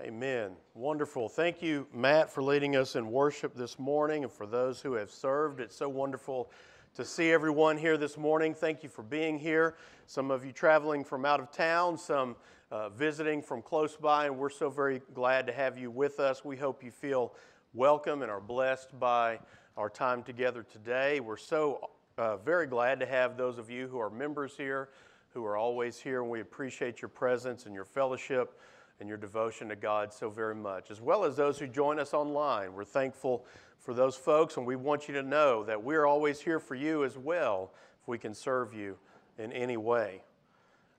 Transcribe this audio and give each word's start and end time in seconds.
Amen. 0.00 0.56
Wonderful. 0.74 1.28
Thank 1.28 1.62
you, 1.62 1.86
Matt, 1.94 2.28
for 2.28 2.42
leading 2.42 2.74
us 2.74 2.96
in 2.96 3.12
worship 3.12 3.54
this 3.54 3.78
morning 3.78 4.24
and 4.24 4.32
for 4.32 4.44
those 4.44 4.80
who 4.80 4.94
have 4.94 5.08
served. 5.08 5.60
It's 5.60 5.76
so 5.76 5.88
wonderful 5.88 6.50
to 6.96 7.04
see 7.04 7.30
everyone 7.30 7.76
here 7.76 7.96
this 7.96 8.18
morning. 8.18 8.54
Thank 8.54 8.82
you 8.82 8.88
for 8.88 9.04
being 9.04 9.38
here. 9.38 9.76
Some 10.08 10.32
of 10.32 10.44
you 10.44 10.50
traveling 10.50 11.04
from 11.04 11.24
out 11.24 11.38
of 11.38 11.52
town, 11.52 11.96
some 11.96 12.34
uh, 12.72 12.88
visiting 12.88 13.40
from 13.40 13.62
close 13.62 13.96
by, 13.96 14.26
and 14.26 14.36
we're 14.36 14.50
so 14.50 14.68
very 14.68 15.00
glad 15.14 15.46
to 15.46 15.52
have 15.52 15.78
you 15.78 15.92
with 15.92 16.18
us. 16.18 16.44
We 16.44 16.56
hope 16.56 16.82
you 16.82 16.90
feel 16.90 17.32
welcome 17.72 18.22
and 18.22 18.32
are 18.32 18.40
blessed 18.40 18.98
by 18.98 19.38
our 19.76 19.88
time 19.88 20.24
together 20.24 20.64
today. 20.64 21.20
We're 21.20 21.36
so 21.36 21.90
uh, 22.18 22.38
very 22.38 22.66
glad 22.66 22.98
to 22.98 23.06
have 23.06 23.36
those 23.36 23.58
of 23.58 23.70
you 23.70 23.86
who 23.86 24.00
are 24.00 24.10
members 24.10 24.56
here, 24.56 24.88
who 25.32 25.44
are 25.44 25.56
always 25.56 26.00
here, 26.00 26.22
and 26.22 26.30
we 26.30 26.40
appreciate 26.40 27.00
your 27.00 27.10
presence 27.10 27.66
and 27.66 27.76
your 27.76 27.84
fellowship 27.84 28.58
and 29.00 29.08
your 29.08 29.18
devotion 29.18 29.68
to 29.68 29.76
God 29.76 30.12
so 30.12 30.30
very 30.30 30.54
much, 30.54 30.90
as 30.90 31.00
well 31.00 31.24
as 31.24 31.36
those 31.36 31.58
who 31.58 31.66
join 31.66 31.98
us 31.98 32.14
online. 32.14 32.72
We're 32.72 32.84
thankful 32.84 33.44
for 33.78 33.92
those 33.92 34.16
folks, 34.16 34.56
and 34.56 34.66
we 34.66 34.76
want 34.76 35.08
you 35.08 35.14
to 35.14 35.22
know 35.22 35.64
that 35.64 35.82
we're 35.82 36.06
always 36.06 36.40
here 36.40 36.58
for 36.58 36.74
you 36.74 37.04
as 37.04 37.18
well 37.18 37.72
if 38.00 38.08
we 38.08 38.18
can 38.18 38.34
serve 38.34 38.72
you 38.72 38.96
in 39.38 39.52
any 39.52 39.76
way. 39.76 40.22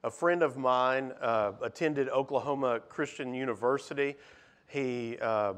A 0.04 0.12
friend 0.12 0.44
of 0.44 0.56
mine 0.56 1.14
uh, 1.20 1.54
attended 1.64 2.10
Oklahoma 2.10 2.82
Christian 2.90 3.34
University. 3.34 4.16
He 4.68 5.18
uh, 5.20 5.54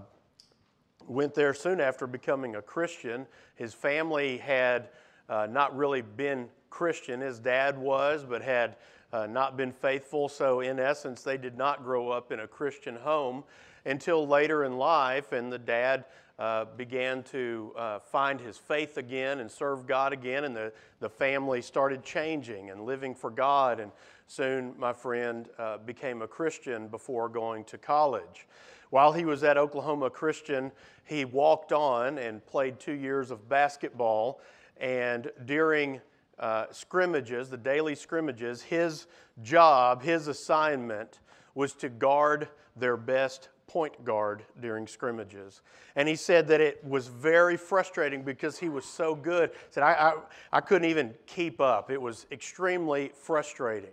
went 1.08 1.34
there 1.34 1.54
soon 1.54 1.82
after 1.82 2.08
becoming 2.08 2.55
a 2.55 2.62
Christian. 2.62 3.26
His 3.55 3.74
family 3.74 4.38
had 4.38 4.90
uh, 5.30 5.48
not 5.49 5.76
really 5.76 6.02
been 6.02 6.48
Christian. 6.70 7.22
His 7.22 7.40
dad 7.40 7.77
was, 7.77 8.23
but 8.23 8.41
had 8.41 8.76
uh, 9.13 9.27
not 9.27 9.58
been 9.58 9.72
faithful. 9.72 10.30
So, 10.30 10.59
in 10.62 10.80
essence, 10.80 11.23
they 11.23 11.38
did 11.38 11.58
not 11.58 11.84
grow 11.84 12.09
up 12.09 12.31
in 12.31 12.41
a 12.41 12.48
Christian 12.48 12.95
home 12.95 13.44
until 13.85 14.27
later 14.27 14.65
in 14.65 14.77
life, 14.77 15.32
and 15.32 15.52
the 15.52 15.57
dad 15.57 16.05
uh, 16.40 16.65
began 16.76 17.24
to 17.24 17.74
uh, 17.76 17.99
find 17.99 18.40
his 18.40 18.57
faith 18.57 18.98
again 18.98 19.40
and 19.40 19.49
serve 19.49 19.87
God 19.87 20.13
again, 20.13 20.43
and 20.43 20.55
the, 20.55 20.71
the 20.99 21.10
family 21.10 21.62
started 21.62 22.04
changing 22.04 22.70
and 22.70 22.85
living 22.85 23.15
for 23.15 23.32
God. 23.32 23.80
And 23.80 23.91
soon, 24.27 24.76
my 24.77 24.93
friend 24.93 25.49
uh, 25.57 25.77
became 25.80 26.21
a 26.21 26.27
Christian 26.27 26.90
before 26.90 27.27
going 27.30 27.63
to 27.65 27.77
college. 27.77 28.46
While 28.90 29.13
he 29.13 29.26
was 29.26 29.43
at 29.43 29.57
Oklahoma 29.57 30.09
Christian, 30.09 30.71
he 31.05 31.26
walked 31.26 31.71
on 31.71 32.18
and 32.18 32.46
played 32.46 32.80
two 32.80 32.93
years 32.93 33.32
of 33.32 33.49
basketball. 33.49 34.40
And 34.80 35.32
during 35.46 36.02
uh, 36.40 36.66
scrimmages, 36.72 37.50
the 37.50 37.58
daily 37.58 37.96
scrimmages, 37.96 38.62
his 38.62 39.08
job, 39.44 40.04
his 40.04 40.28
assignment 40.28 41.20
was 41.56 41.74
to 41.74 41.90
guard 41.90 42.48
their 42.76 42.98
best 42.98 43.50
point 43.68 44.05
guard 44.05 44.44
during 44.62 44.88
scrimmages. 44.88 45.62
And 45.96 46.08
he 46.08 46.16
said 46.16 46.48
that 46.48 46.62
it 46.62 46.84
was 46.86 47.08
very 47.08 47.58
frustrating 47.58 48.24
because 48.24 48.58
he 48.58 48.70
was 48.70 48.86
so 48.86 49.14
good. 49.14 49.50
He 49.50 49.58
said, 49.72 49.84
I, 49.84 49.94
I, 49.94 50.14
I 50.54 50.62
couldn't 50.62 50.90
even 50.90 51.14
keep 51.26 51.60
up. 51.60 51.92
It 51.92 52.02
was 52.02 52.28
extremely 52.32 53.12
frustrating. 53.14 53.90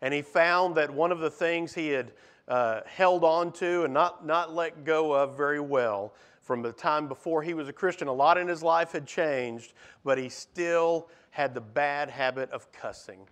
And 0.00 0.14
he 0.14 0.22
found 0.22 0.76
that 0.76 0.90
one 0.90 1.12
of 1.12 1.18
the 1.18 1.30
things 1.30 1.74
he 1.74 1.88
had 1.88 2.12
uh, 2.46 2.80
held 2.86 3.24
on 3.24 3.52
to 3.52 3.84
and 3.84 3.92
not, 3.92 4.24
not 4.24 4.54
let 4.54 4.84
go 4.84 5.12
of 5.12 5.36
very 5.36 5.60
well 5.60 6.14
from 6.48 6.62
the 6.62 6.72
time 6.72 7.08
before 7.08 7.42
he 7.42 7.52
was 7.52 7.68
a 7.68 7.74
Christian, 7.74 8.08
a 8.08 8.12
lot 8.12 8.38
in 8.38 8.48
his 8.48 8.62
life 8.62 8.92
had 8.92 9.06
changed, 9.06 9.74
but 10.02 10.16
he 10.16 10.30
still 10.30 11.10
had 11.28 11.52
the 11.52 11.60
bad 11.60 12.08
habit 12.08 12.50
of 12.52 12.72
cussing. 12.72 13.28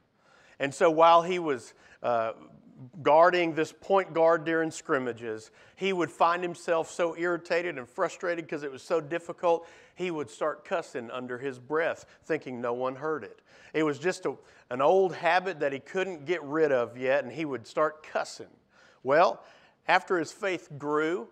And 0.59 0.73
so 0.73 0.91
while 0.91 1.23
he 1.23 1.39
was 1.39 1.73
uh, 2.03 2.33
guarding 3.03 3.55
this 3.55 3.73
point 3.73 4.13
guard 4.13 4.45
during 4.45 4.71
scrimmages, 4.71 5.51
he 5.77 5.95
would 5.95 6.11
find 6.11 6.43
himself 6.43 6.91
so 6.91 7.17
irritated 7.17 7.79
and 7.79 7.89
frustrated 7.89 8.45
because 8.45 8.63
it 8.63 8.71
was 8.71 8.83
so 8.83 9.01
difficult, 9.01 9.67
he 9.95 10.11
would 10.11 10.29
start 10.29 10.67
cussing 10.67 11.11
under 11.11 11.39
his 11.39 11.59
breath, 11.59 12.05
thinking 12.25 12.61
no 12.61 12.75
one 12.75 12.97
heard 12.97 13.25
it. 13.25 13.41
It 13.73 13.83
was 13.83 13.99
just 13.99 14.27
a, 14.27 14.35
an 14.69 14.83
old 14.83 15.15
habit 15.15 15.61
that 15.61 15.73
he 15.73 15.79
couldn't 15.79 16.27
get 16.27 16.43
rid 16.43 16.71
of 16.71 16.99
yet, 16.99 17.25
and 17.25 17.33
he 17.33 17.47
would 17.47 17.67
start 17.67 18.03
cussing. 18.03 18.53
Well, 19.03 19.43
after 19.89 20.19
his 20.19 20.33
faith 20.33 20.69
grew 20.77 21.29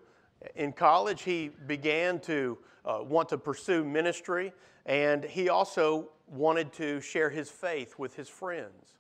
in 0.55 0.72
college, 0.72 1.22
he 1.22 1.50
began 1.66 2.19
to 2.21 2.59
uh, 2.84 2.99
want 3.03 3.28
to 3.31 3.38
pursue 3.38 3.84
ministry, 3.84 4.53
and 4.87 5.25
he 5.25 5.49
also 5.49 6.10
wanted 6.27 6.72
to 6.75 7.00
share 7.00 7.31
his 7.31 7.50
faith 7.50 7.94
with 7.99 8.15
his 8.15 8.28
friends. 8.28 8.97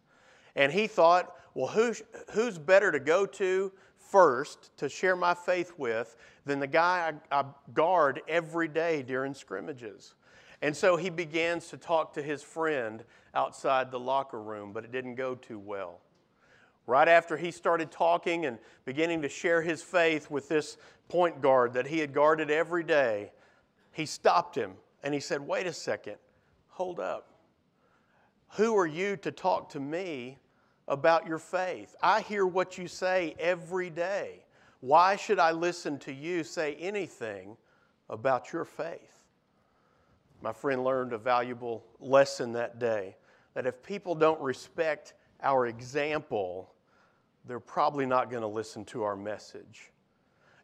And 0.56 0.72
he 0.72 0.86
thought, 0.86 1.34
well, 1.54 1.68
who's, 1.68 2.02
who's 2.32 2.58
better 2.58 2.92
to 2.92 3.00
go 3.00 3.26
to 3.26 3.72
first 3.98 4.76
to 4.78 4.88
share 4.88 5.16
my 5.16 5.34
faith 5.34 5.72
with 5.78 6.16
than 6.44 6.60
the 6.60 6.66
guy 6.66 7.12
I, 7.30 7.40
I 7.40 7.44
guard 7.72 8.22
every 8.28 8.68
day 8.68 9.02
during 9.02 9.34
scrimmages? 9.34 10.14
And 10.62 10.74
so 10.74 10.96
he 10.96 11.10
begins 11.10 11.68
to 11.68 11.76
talk 11.76 12.14
to 12.14 12.22
his 12.22 12.42
friend 12.42 13.04
outside 13.34 13.90
the 13.90 14.00
locker 14.00 14.40
room, 14.40 14.72
but 14.72 14.84
it 14.84 14.92
didn't 14.92 15.16
go 15.16 15.34
too 15.34 15.58
well. 15.58 16.00
Right 16.86 17.08
after 17.08 17.36
he 17.36 17.50
started 17.50 17.90
talking 17.90 18.46
and 18.46 18.58
beginning 18.84 19.22
to 19.22 19.28
share 19.28 19.62
his 19.62 19.82
faith 19.82 20.30
with 20.30 20.48
this 20.48 20.76
point 21.08 21.40
guard 21.40 21.72
that 21.74 21.86
he 21.86 21.98
had 21.98 22.12
guarded 22.12 22.50
every 22.50 22.84
day, 22.84 23.32
he 23.92 24.04
stopped 24.06 24.54
him 24.54 24.72
and 25.02 25.14
he 25.14 25.20
said, 25.20 25.40
Wait 25.40 25.66
a 25.66 25.72
second 25.72 26.16
hold 26.74 26.98
up. 26.98 27.28
Who 28.56 28.76
are 28.76 28.86
you 28.86 29.16
to 29.18 29.30
talk 29.30 29.70
to 29.70 29.80
me 29.80 30.38
about 30.88 31.26
your 31.26 31.38
faith? 31.38 31.94
I 32.02 32.20
hear 32.20 32.46
what 32.46 32.76
you 32.76 32.88
say 32.88 33.36
every 33.38 33.90
day. 33.90 34.44
Why 34.80 35.16
should 35.16 35.38
I 35.38 35.52
listen 35.52 35.98
to 36.00 36.12
you 36.12 36.42
say 36.44 36.74
anything 36.74 37.56
about 38.10 38.52
your 38.52 38.64
faith? 38.64 39.18
My 40.42 40.52
friend 40.52 40.84
learned 40.84 41.12
a 41.12 41.18
valuable 41.18 41.84
lesson 42.00 42.52
that 42.52 42.78
day 42.78 43.16
that 43.54 43.66
if 43.66 43.82
people 43.82 44.16
don't 44.16 44.40
respect 44.40 45.14
our 45.42 45.66
example, 45.66 46.73
they're 47.46 47.60
probably 47.60 48.06
not 48.06 48.30
going 48.30 48.42
to 48.42 48.48
listen 48.48 48.84
to 48.86 49.02
our 49.02 49.16
message. 49.16 49.90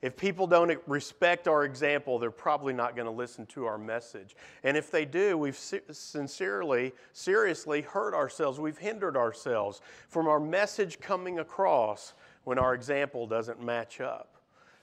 If 0.03 0.17
people 0.17 0.47
don't 0.47 0.79
respect 0.87 1.47
our 1.47 1.65
example, 1.65 2.19
they're 2.19 2.31
probably 2.31 2.73
not 2.73 2.97
going 2.97 3.05
to 3.05 3.13
listen 3.13 3.45
to 3.47 3.67
our 3.67 3.77
message. 3.77 4.35
And 4.65 4.77
if 4.77 4.91
they 4.91 5.05
do, 5.05 5.37
we've 5.37 5.59
sincerely, 5.59 6.93
seriously 7.13 7.83
hurt 7.83 8.15
ourselves. 8.15 8.59
We've 8.59 8.79
hindered 8.79 9.17
ourselves 9.17 9.83
from 10.09 10.27
our 10.27 10.41
message 10.41 11.01
coming 11.01 11.39
across 11.39 12.15
when 12.45 12.59
our 12.59 12.73
example 12.73 13.27
doesn't 13.27 13.63
match 13.63 14.01
up. 14.01 14.37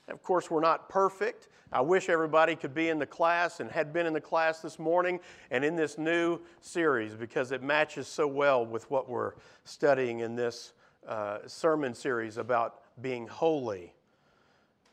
And 0.07 0.13
of 0.13 0.21
course, 0.21 0.51
we're 0.51 0.61
not 0.61 0.87
perfect. 0.87 1.49
I 1.71 1.81
wish 1.81 2.09
everybody 2.09 2.55
could 2.55 2.75
be 2.75 2.89
in 2.89 2.99
the 2.99 3.07
class 3.07 3.59
and 3.59 3.71
had 3.71 3.91
been 3.91 4.05
in 4.05 4.13
the 4.13 4.21
class 4.21 4.61
this 4.61 4.77
morning 4.77 5.19
and 5.49 5.65
in 5.65 5.75
this 5.75 5.97
new 5.97 6.39
series 6.61 7.15
because 7.15 7.51
it 7.51 7.63
matches 7.63 8.07
so 8.07 8.27
well 8.27 8.65
with 8.65 8.89
what 8.91 9.09
we're 9.09 9.33
studying 9.65 10.19
in 10.19 10.35
this 10.35 10.73
uh, 11.07 11.39
sermon 11.47 11.93
series 11.93 12.37
about 12.37 12.81
being 13.01 13.27
holy. 13.27 13.93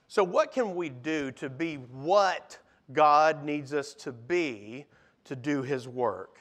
So, 0.06 0.22
what 0.22 0.52
can 0.52 0.74
we 0.76 0.88
do 0.88 1.30
to 1.32 1.50
be 1.50 1.76
what 1.76 2.58
God 2.92 3.44
needs 3.44 3.74
us 3.74 3.94
to 3.94 4.12
be 4.12 4.86
to 5.24 5.34
do 5.34 5.62
His 5.62 5.88
work? 5.88 6.38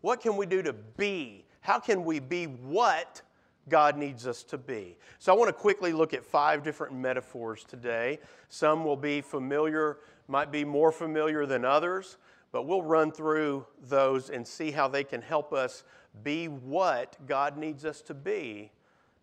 What 0.00 0.20
can 0.20 0.36
we 0.36 0.46
do 0.46 0.62
to 0.62 0.72
be? 0.72 1.44
How 1.60 1.78
can 1.78 2.04
we 2.04 2.18
be 2.18 2.46
what 2.46 3.22
God 3.68 3.96
needs 3.96 4.26
us 4.26 4.42
to 4.44 4.58
be? 4.58 4.96
So, 5.18 5.32
I 5.32 5.36
want 5.36 5.48
to 5.48 5.52
quickly 5.52 5.92
look 5.92 6.14
at 6.14 6.24
five 6.24 6.64
different 6.64 6.94
metaphors 6.94 7.64
today. 7.64 8.18
Some 8.48 8.84
will 8.84 8.96
be 8.96 9.20
familiar, 9.20 9.98
might 10.26 10.50
be 10.50 10.64
more 10.64 10.90
familiar 10.90 11.46
than 11.46 11.64
others, 11.64 12.16
but 12.50 12.66
we'll 12.66 12.82
run 12.82 13.12
through 13.12 13.66
those 13.88 14.30
and 14.30 14.46
see 14.46 14.70
how 14.70 14.88
they 14.88 15.04
can 15.04 15.22
help 15.22 15.52
us 15.52 15.84
be 16.24 16.46
what 16.48 17.16
God 17.26 17.56
needs 17.56 17.84
us 17.84 18.02
to 18.02 18.14
be 18.14 18.72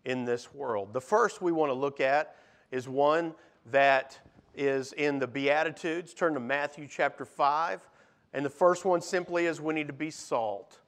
in 0.04 0.24
this 0.24 0.52
world. 0.54 0.92
The 0.92 1.00
first 1.00 1.42
we 1.42 1.52
want 1.52 1.70
to 1.70 1.74
look 1.74 2.00
at 2.00 2.36
is 2.70 2.88
one 2.88 3.34
that 3.70 4.18
is 4.54 4.92
in 4.92 5.18
the 5.18 5.26
Beatitudes. 5.26 6.14
Turn 6.14 6.34
to 6.34 6.40
Matthew 6.40 6.86
chapter 6.88 7.24
5. 7.24 7.88
And 8.32 8.44
the 8.44 8.50
first 8.50 8.84
one 8.84 9.00
simply 9.00 9.46
is 9.46 9.60
we 9.60 9.74
need 9.74 9.88
to 9.88 9.92
be 9.92 10.10
salt. 10.10 10.78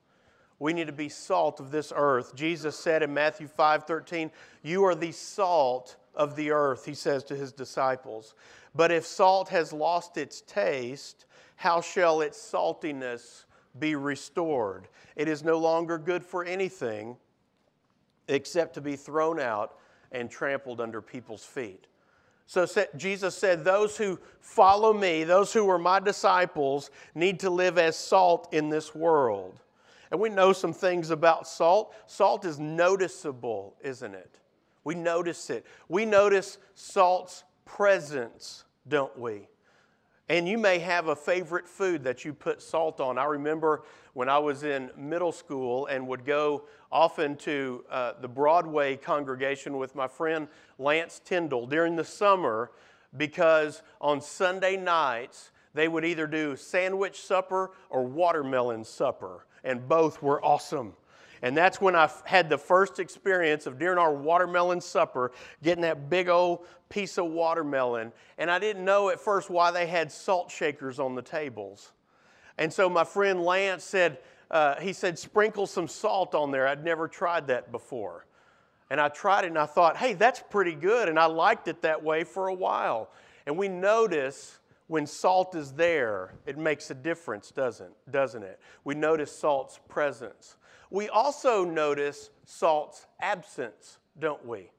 We 0.59 0.73
need 0.73 0.87
to 0.87 0.93
be 0.93 1.09
salt 1.09 1.59
of 1.59 1.71
this 1.71 1.93
earth. 1.95 2.35
Jesus 2.37 2.77
said 2.77 3.03
in 3.03 3.13
Matthew 3.13 3.49
5 3.49 3.85
13, 3.85 4.31
You 4.63 4.85
are 4.85 4.95
the 4.95 5.13
salt 5.13 5.97
of 6.15 6.37
the 6.37 6.51
earth, 6.53 6.85
he 6.85 6.95
says 6.95 7.25
to 7.25 7.35
his 7.35 7.53
disciples. 7.53 8.35
But 8.75 8.93
if 8.93 9.05
salt 9.05 9.49
has 9.49 9.73
lost 9.73 10.17
its 10.17 10.43
taste, 10.43 11.27
how 11.57 11.81
shall 11.81 12.21
its 12.21 12.39
saltiness 12.39 13.45
be 13.79 13.97
restored? 13.97 14.89
It 15.17 15.29
is 15.29 15.43
no 15.43 15.59
longer 15.59 15.99
good 15.99 16.25
for 16.25 16.45
anything 16.45 17.17
except 18.29 18.75
to 18.75 18.81
be 18.81 18.97
thrown 18.97 19.41
out 19.41 19.77
and 20.11 20.31
trampled 20.31 20.81
under 20.81 21.01
people's 21.01 21.45
feet. 21.45 21.87
So 22.47 22.67
Jesus 22.97 23.37
said, 23.37 23.65
Those 23.65 23.97
who 23.97 24.19
follow 24.41 24.93
me, 24.93 25.25
those 25.25 25.53
who 25.53 25.69
are 25.71 25.79
my 25.79 26.01
disciples, 26.01 26.91
need 27.15 27.41
to 27.41 27.51
live 27.51 27.79
as 27.79 27.97
salt 27.97 28.49
in 28.53 28.69
this 28.69 28.95
world. 28.95 29.61
And 30.11 30.21
we 30.21 30.29
know 30.29 30.53
some 30.53 30.75
things 30.75 31.11
about 31.11 31.49
salt. 31.49 31.95
Salt 32.07 32.45
is 32.45 32.59
noticeable, 32.59 33.75
isn't 33.83 34.15
it? 34.15 34.39
We 34.85 34.95
notice 34.95 35.49
it. 35.49 35.65
We 35.89 36.05
notice 36.05 36.59
salt's 36.75 37.45
presence, 37.65 38.65
don't 38.87 39.19
we? 39.19 39.49
And 40.29 40.49
you 40.49 40.59
may 40.59 40.79
have 40.79 41.09
a 41.09 41.17
favorite 41.17 41.69
food 41.69 42.05
that 42.05 42.25
you 42.25 42.33
put 42.33 42.61
salt 42.61 43.01
on. 43.01 43.19
I 43.19 43.25
remember 43.25 43.85
when 44.13 44.29
I 44.29 44.39
was 44.39 44.63
in 44.63 44.91
middle 44.97 45.33
school 45.33 45.87
and 45.87 46.07
would 46.09 46.25
go 46.25 46.65
often 46.93 47.37
to 47.37 47.85
uh, 47.91 48.13
the 48.21 48.29
Broadway 48.29 48.97
congregation 48.97 49.79
with 49.79 49.95
my 49.95 50.07
friend 50.07 50.47
Lance 50.79 51.21
Tyndall 51.25 51.67
during 51.67 51.97
the 51.97 52.05
summer 52.05 52.71
because 53.17 53.83
on 54.01 54.21
Sunday 54.21 54.77
nights 54.77 55.51
they 55.75 55.89
would 55.89 56.05
either 56.05 56.27
do 56.27 56.55
sandwich 56.55 57.21
supper 57.21 57.71
or 57.89 58.05
watermelon 58.05 58.85
supper, 58.85 59.47
and 59.65 59.89
both 59.89 60.23
were 60.23 60.45
awesome. 60.45 60.93
And 61.41 61.57
that's 61.57 61.81
when 61.81 61.97
I 61.97 62.09
had 62.25 62.49
the 62.49 62.59
first 62.59 63.01
experience 63.01 63.67
of 63.67 63.79
during 63.79 63.99
our 63.99 64.15
watermelon 64.15 64.81
supper 64.81 65.33
getting 65.63 65.83
that 65.83 66.09
big 66.09 66.29
old 66.29 66.67
piece 66.89 67.19
of 67.19 67.27
watermelon. 67.27 68.13
And 68.39 68.51
I 68.51 68.61
didn't 68.61 68.85
know 68.85 69.09
at 69.09 69.19
first 69.19 69.51
why 69.51 69.73
they 69.73 69.87
had 69.87 70.13
salt 70.13 70.53
shakers 70.53 71.01
on 71.01 71.17
the 71.17 71.23
tables. 71.23 71.93
And 72.59 72.73
so 72.73 72.89
my 72.89 73.03
friend 73.03 73.43
Lance 73.43 73.83
said, 73.83 74.19
uh, 74.53 74.79
he 74.81 74.93
said, 74.93 75.19
sprinkle 75.19 75.67
some 75.67 75.89
salt 75.89 76.35
on 76.35 76.51
there. 76.51 76.69
I'd 76.69 76.85
never 76.85 77.09
tried 77.09 77.47
that 77.49 77.73
before. 77.73 78.27
And 78.91 79.01
I 79.01 79.09
tried 79.09 79.45
it 79.45 79.49
and 79.49 79.59
I 79.59 79.65
thought, 79.65 79.97
hey, 79.97 80.13
that's 80.13 80.43
pretty 80.51 80.75
good. 80.75 81.09
And 81.09 81.19
I 81.19 81.25
liked 81.25 81.67
it 81.67 81.81
that 81.83 82.05
way 82.05 82.25
for 82.25 82.49
a 82.49 82.55
while. 82.55 83.11
And 83.47 83.57
we 83.57 83.69
notice 83.69 84.59
when 84.87 85.07
salt 85.07 85.55
is 85.55 85.73
there, 85.73 86.35
it 86.45 86.59
makes 86.59 86.91
a 86.91 86.95
difference, 86.95 87.51
doesn't, 87.51 87.95
doesn't 88.11 88.43
it? 88.43 88.61
We 88.85 88.95
notice 88.95 89.33
salt's 89.35 89.81
presence. 89.89 90.57
We 90.91 91.09
also 91.09 91.65
notice 91.65 92.29
salt's 92.45 93.07
absence, 93.21 93.97
don't 94.19 94.45
we? 94.45 94.71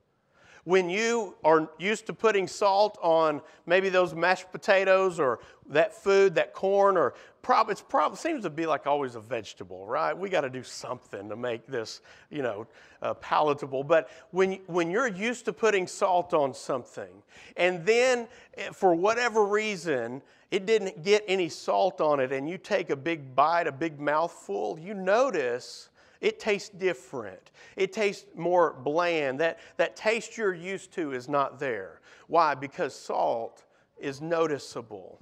When 0.66 0.90
you 0.90 1.36
are 1.44 1.70
used 1.78 2.06
to 2.06 2.14
putting 2.14 2.48
salt 2.48 2.98
on 3.02 3.42
maybe 3.66 3.90
those 3.90 4.14
mashed 4.14 4.52
potatoes 4.52 5.20
or 5.20 5.40
that 5.70 5.94
food, 5.94 6.36
that 6.36 6.54
corn, 6.54 6.96
or 6.96 7.16
prob- 7.42 7.78
probably 7.90 8.18
seems 8.18 8.44
to 8.44 8.50
be 8.50 8.66
like 8.66 8.88
always 8.88 9.16
a 9.16 9.20
vegetable, 9.20 9.86
right? 9.86 10.18
We 10.18 10.30
got 10.30 10.42
to 10.42 10.50
do 10.50 10.64
something 10.64 11.28
to 11.30 11.36
make 11.36 11.68
this, 11.68 12.02
you 12.30 12.42
know, 12.42 12.68
uh, 13.02 13.14
palatable. 13.16 13.84
But 13.84 14.10
when 14.32 14.54
when 14.68 14.90
you're 14.90 15.08
used 15.08 15.46
to 15.46 15.54
putting 15.54 15.86
salt 15.86 16.34
on 16.34 16.54
something, 16.54 17.12
and 17.58 17.86
then 17.86 18.28
eh, 18.58 18.70
for 18.72 18.96
whatever 18.96 19.46
reason 19.46 20.22
it 20.50 20.66
didn't 20.66 21.04
get 21.04 21.24
any 21.28 21.50
salt 21.50 22.00
on 22.00 22.20
it, 22.20 22.32
and 22.32 22.48
you 22.48 22.58
take 22.58 22.90
a 22.90 22.96
big 22.96 23.36
bite, 23.36 23.68
a 23.68 23.72
big 23.72 24.00
mouthful, 24.00 24.78
you 24.80 24.94
notice 24.94 25.90
it 26.24 26.40
tastes 26.40 26.70
different. 26.70 27.52
It 27.76 27.92
tastes 27.92 28.26
more 28.34 28.74
bland. 28.74 29.42
That, 29.42 29.60
that 29.76 29.98
taste 29.98 30.38
you're 30.38 30.54
used 30.54 30.94
to 30.94 31.12
is 31.12 31.28
not 31.28 31.60
there. 31.60 32.00
Why? 32.28 32.56
Because 32.56 32.96
salt 32.96 33.66
is 34.00 34.22
noticeable. 34.22 35.20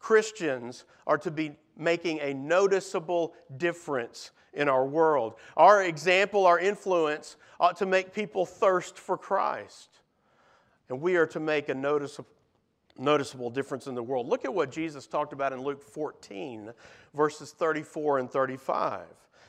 Christians 0.00 0.84
are 1.06 1.16
to 1.18 1.30
be 1.30 1.52
making 1.78 2.18
a 2.18 2.34
noticeable 2.34 3.34
difference 3.56 4.32
in 4.52 4.68
our 4.68 4.84
world. 4.84 5.34
Our 5.56 5.84
example, 5.84 6.44
our 6.44 6.58
influence 6.58 7.36
ought 7.60 7.76
to 7.76 7.86
make 7.86 8.12
people 8.12 8.44
thirst 8.44 8.98
for 8.98 9.16
Christ. 9.16 9.90
And 10.88 11.00
we 11.00 11.14
are 11.14 11.26
to 11.28 11.40
make 11.40 11.68
a 11.68 11.74
noticeable 11.74 12.28
noticeable 12.98 13.48
difference 13.48 13.86
in 13.86 13.94
the 13.94 14.02
world. 14.02 14.28
Look 14.28 14.44
at 14.44 14.52
what 14.52 14.70
Jesus 14.70 15.06
talked 15.06 15.32
about 15.32 15.54
in 15.54 15.62
Luke 15.62 15.82
14, 15.82 16.72
verses 17.14 17.52
34 17.52 18.18
and 18.18 18.30
35. 18.30 19.00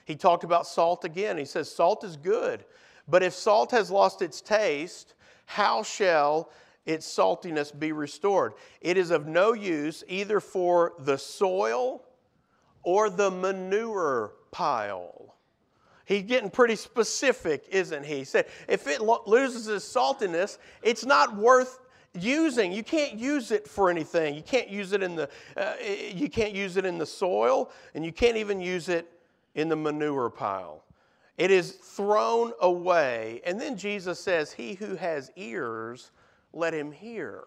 He 0.05 0.15
talked 0.15 0.43
about 0.43 0.67
salt 0.67 1.05
again. 1.05 1.37
He 1.37 1.45
says, 1.45 1.69
Salt 1.71 2.03
is 2.03 2.17
good, 2.17 2.65
but 3.07 3.23
if 3.23 3.33
salt 3.33 3.71
has 3.71 3.89
lost 3.89 4.21
its 4.21 4.41
taste, 4.41 5.13
how 5.45 5.83
shall 5.83 6.49
its 6.85 7.05
saltiness 7.05 7.77
be 7.77 7.91
restored? 7.91 8.53
It 8.81 8.97
is 8.97 9.11
of 9.11 9.27
no 9.27 9.53
use 9.53 10.03
either 10.07 10.39
for 10.39 10.93
the 10.99 11.17
soil 11.17 12.03
or 12.83 13.09
the 13.09 13.31
manure 13.31 14.33
pile. 14.51 15.35
He's 16.05 16.23
getting 16.23 16.49
pretty 16.49 16.75
specific, 16.75 17.65
isn't 17.69 18.05
he? 18.05 18.17
He 18.19 18.23
said, 18.25 18.47
if 18.67 18.87
it 18.87 19.01
lo- 19.01 19.23
loses 19.25 19.67
its 19.69 19.85
saltiness, 19.85 20.57
it's 20.81 21.05
not 21.05 21.35
worth 21.37 21.79
using. 22.13 22.73
You 22.73 22.83
can't 22.83 23.13
use 23.13 23.51
it 23.51 23.67
for 23.67 23.89
anything. 23.89 24.35
You 24.35 24.43
can't 24.43 24.67
use 24.67 24.91
it 24.91 25.01
in 25.01 25.15
the, 25.15 25.29
uh, 25.55 25.73
you 26.13 26.29
can't 26.29 26.53
use 26.53 26.75
it 26.75 26.85
in 26.85 26.97
the 26.97 27.05
soil, 27.05 27.71
and 27.95 28.05
you 28.05 28.11
can't 28.11 28.35
even 28.35 28.59
use 28.59 28.89
it 28.89 29.07
in 29.55 29.69
the 29.69 29.75
manure 29.75 30.29
pile. 30.29 30.83
It 31.37 31.51
is 31.51 31.71
thrown 31.71 32.53
away. 32.61 33.41
And 33.45 33.59
then 33.59 33.75
Jesus 33.77 34.19
says, 34.19 34.53
He 34.53 34.73
who 34.75 34.95
has 34.95 35.31
ears, 35.35 36.11
let 36.53 36.73
him 36.73 36.91
hear. 36.91 37.43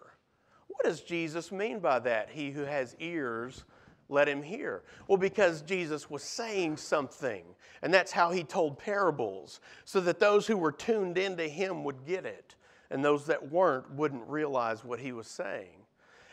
What 0.67 0.83
does 0.83 1.01
Jesus 1.01 1.51
mean 1.51 1.79
by 1.79 1.99
that? 1.99 2.29
He 2.29 2.51
who 2.51 2.61
has 2.61 2.95
ears, 2.99 3.63
let 4.09 4.27
him 4.27 4.41
hear. 4.41 4.83
Well, 5.07 5.17
because 5.17 5.61
Jesus 5.61 6.09
was 6.09 6.23
saying 6.23 6.77
something, 6.77 7.43
and 7.81 7.93
that's 7.93 8.11
how 8.11 8.31
he 8.31 8.43
told 8.43 8.77
parables, 8.77 9.59
so 9.85 9.99
that 10.01 10.19
those 10.19 10.47
who 10.47 10.57
were 10.57 10.71
tuned 10.71 11.17
into 11.17 11.47
him 11.47 11.83
would 11.83 12.05
get 12.05 12.25
it, 12.25 12.55
and 12.89 13.03
those 13.03 13.25
that 13.25 13.51
weren't 13.51 13.89
wouldn't 13.91 14.27
realize 14.27 14.83
what 14.83 14.99
he 14.99 15.11
was 15.11 15.27
saying. 15.27 15.86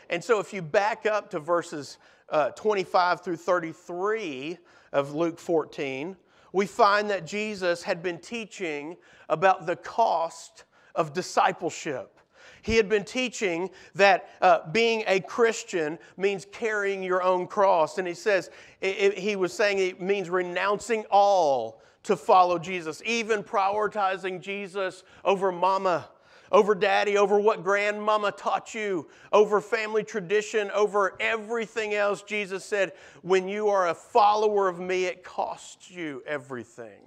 And 0.09 0.23
so, 0.23 0.39
if 0.39 0.53
you 0.53 0.61
back 0.61 1.05
up 1.05 1.29
to 1.31 1.39
verses 1.39 1.97
uh, 2.29 2.49
25 2.51 3.21
through 3.21 3.37
33 3.37 4.57
of 4.93 5.13
Luke 5.13 5.39
14, 5.39 6.15
we 6.53 6.65
find 6.65 7.09
that 7.09 7.25
Jesus 7.27 7.83
had 7.83 8.01
been 8.01 8.17
teaching 8.17 8.97
about 9.29 9.65
the 9.65 9.75
cost 9.75 10.63
of 10.95 11.13
discipleship. 11.13 12.19
He 12.61 12.77
had 12.77 12.89
been 12.89 13.03
teaching 13.03 13.69
that 13.93 14.29
uh, 14.41 14.71
being 14.71 15.03
a 15.05 15.19
Christian 15.19 15.99
means 16.17 16.47
carrying 16.51 17.03
your 17.03 17.21
own 17.21 17.45
cross. 17.45 17.99
And 17.99 18.07
he 18.07 18.13
says, 18.13 18.49
it, 18.81 18.97
it, 18.97 19.17
he 19.19 19.35
was 19.35 19.53
saying 19.53 19.77
it 19.77 20.01
means 20.01 20.29
renouncing 20.29 21.05
all 21.11 21.81
to 22.03 22.15
follow 22.15 22.57
Jesus, 22.57 23.03
even 23.05 23.43
prioritizing 23.43 24.41
Jesus 24.41 25.03
over 25.23 25.51
mama 25.51 26.07
over 26.51 26.75
daddy, 26.75 27.17
over 27.17 27.39
what 27.39 27.63
grandmama 27.63 28.31
taught 28.31 28.73
you, 28.73 29.07
over 29.31 29.61
family 29.61 30.03
tradition, 30.03 30.71
over 30.71 31.15
everything 31.19 31.93
else. 31.93 32.23
Jesus 32.23 32.63
said, 32.63 32.93
when 33.21 33.47
you 33.47 33.67
are 33.69 33.89
a 33.89 33.95
follower 33.95 34.67
of 34.67 34.79
me, 34.79 35.05
it 35.05 35.23
costs 35.23 35.89
you 35.91 36.23
everything 36.25 37.01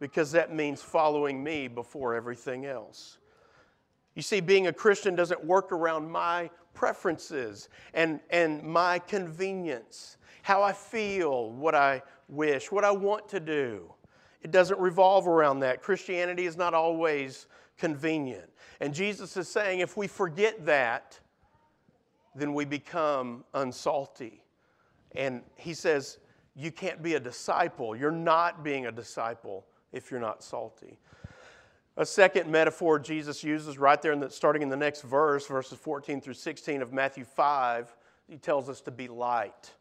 because 0.00 0.32
that 0.32 0.54
means 0.54 0.82
following 0.82 1.42
me 1.44 1.68
before 1.68 2.14
everything 2.14 2.66
else. 2.66 3.18
You 4.14 4.22
see, 4.22 4.40
being 4.40 4.66
a 4.66 4.72
Christian 4.72 5.14
doesn't 5.14 5.44
work 5.44 5.72
around 5.72 6.10
my 6.10 6.50
preferences 6.74 7.68
and, 7.94 8.20
and 8.30 8.62
my 8.62 8.98
convenience, 8.98 10.16
how 10.42 10.62
I 10.62 10.72
feel, 10.72 11.52
what 11.52 11.74
I 11.74 12.02
wish, 12.28 12.72
what 12.72 12.84
I 12.84 12.90
want 12.90 13.28
to 13.28 13.40
do. 13.40 13.92
It 14.42 14.50
doesn't 14.50 14.80
revolve 14.80 15.28
around 15.28 15.60
that. 15.60 15.82
Christianity 15.82 16.46
is 16.46 16.56
not 16.56 16.72
always 16.72 17.46
convenient. 17.80 18.48
And 18.80 18.94
Jesus 18.94 19.36
is 19.36 19.48
saying 19.48 19.80
if 19.80 19.96
we 19.96 20.06
forget 20.06 20.64
that, 20.66 21.18
then 22.34 22.54
we 22.54 22.64
become 22.64 23.44
unsalty. 23.54 24.42
And 25.16 25.42
he 25.56 25.74
says, 25.74 26.18
you 26.54 26.70
can't 26.70 27.02
be 27.02 27.14
a 27.14 27.20
disciple. 27.20 27.96
You're 27.96 28.10
not 28.10 28.62
being 28.62 28.86
a 28.86 28.92
disciple 28.92 29.66
if 29.92 30.10
you're 30.10 30.20
not 30.20 30.42
salty. 30.44 30.98
A 31.96 32.06
second 32.06 32.50
metaphor 32.50 32.98
Jesus 32.98 33.42
uses 33.42 33.76
right 33.76 34.00
there, 34.00 34.12
in 34.12 34.20
the, 34.20 34.30
starting 34.30 34.62
in 34.62 34.68
the 34.68 34.76
next 34.76 35.02
verse, 35.02 35.46
verses 35.46 35.78
14 35.78 36.20
through 36.20 36.34
16 36.34 36.82
of 36.82 36.92
Matthew 36.92 37.24
5, 37.24 37.94
he 38.28 38.38
tells 38.38 38.68
us 38.68 38.80
to 38.82 38.90
be 38.90 39.08
light. 39.08 39.72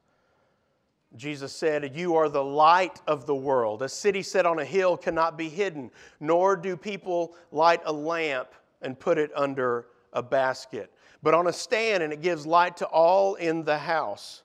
Jesus 1.16 1.52
said, 1.52 1.96
You 1.96 2.16
are 2.16 2.30
the 2.30 2.44
light 2.44 3.02
of 3.08 3.26
the 3.26 3.36
world. 3.36 3.82
A 3.82 3.90
city 3.90 4.22
set 4.22 4.46
on 4.46 4.60
a 4.60 4.66
hill 4.66 4.96
cannot 4.96 5.38
be 5.38 5.50
hidden, 5.50 5.92
nor 6.20 6.56
do 6.56 6.78
people 6.78 7.36
light 7.52 7.82
a 7.86 7.92
lamp 7.92 8.50
and 8.82 9.00
put 9.00 9.18
it 9.18 9.32
under 9.36 9.88
a 10.14 10.22
basket, 10.22 10.92
but 11.22 11.34
on 11.34 11.48
a 11.48 11.54
stand, 11.54 12.04
and 12.04 12.14
it 12.14 12.22
gives 12.22 12.46
light 12.46 12.78
to 12.78 12.86
all 12.86 13.36
in 13.36 13.64
the 13.64 13.78
house. 13.78 14.44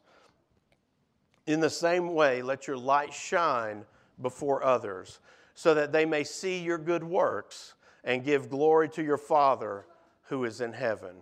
In 1.47 1.61
the 1.61 1.71
same 1.71 2.15
way, 2.15 2.43
let 2.43 2.67
your 2.67 2.79
light 2.79 3.13
shine 3.13 3.85
before 4.21 4.65
others, 4.65 5.21
so 5.55 5.75
that 5.75 5.93
they 5.93 6.05
may 6.05 6.25
see 6.25 6.59
your 6.59 6.79
good 6.79 7.05
works 7.05 7.75
and 8.05 8.25
give 8.25 8.49
glory 8.51 8.89
to 8.91 9.03
your 9.03 9.19
Father 9.19 9.87
who 10.25 10.45
is 10.45 10.61
in 10.61 10.73
heaven. 10.73 11.17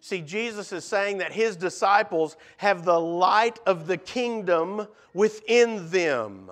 See, 0.00 0.20
Jesus 0.20 0.72
is 0.72 0.84
saying 0.84 1.18
that 1.18 1.32
his 1.32 1.56
disciples 1.56 2.36
have 2.58 2.84
the 2.84 3.00
light 3.00 3.58
of 3.66 3.86
the 3.86 3.96
kingdom 3.96 4.86
within 5.12 5.90
them. 5.90 6.50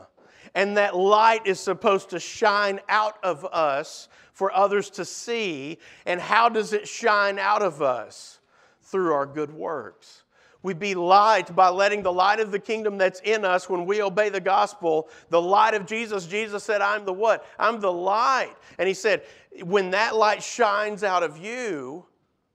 And 0.54 0.76
that 0.76 0.96
light 0.96 1.46
is 1.46 1.60
supposed 1.60 2.10
to 2.10 2.18
shine 2.18 2.80
out 2.88 3.18
of 3.22 3.44
us 3.44 4.08
for 4.32 4.52
others 4.52 4.90
to 4.90 5.04
see. 5.04 5.78
And 6.06 6.20
how 6.20 6.48
does 6.48 6.72
it 6.72 6.88
shine 6.88 7.38
out 7.38 7.62
of 7.62 7.82
us? 7.82 8.40
Through 8.82 9.12
our 9.12 9.26
good 9.26 9.52
works. 9.52 10.22
We 10.62 10.74
be 10.74 10.94
light 10.94 11.54
by 11.54 11.68
letting 11.68 12.02
the 12.02 12.12
light 12.12 12.40
of 12.40 12.50
the 12.50 12.58
kingdom 12.58 12.98
that's 12.98 13.20
in 13.20 13.44
us 13.44 13.68
when 13.68 13.84
we 13.84 14.02
obey 14.02 14.30
the 14.30 14.40
gospel, 14.40 15.08
the 15.28 15.40
light 15.40 15.74
of 15.74 15.86
Jesus. 15.86 16.26
Jesus 16.26 16.64
said, 16.64 16.80
I'm 16.80 17.04
the 17.04 17.12
what? 17.12 17.46
I'm 17.58 17.80
the 17.80 17.92
light. 17.92 18.54
And 18.78 18.88
he 18.88 18.94
said, 18.94 19.22
when 19.62 19.90
that 19.90 20.16
light 20.16 20.42
shines 20.42 21.04
out 21.04 21.22
of 21.22 21.38
you, 21.38 22.06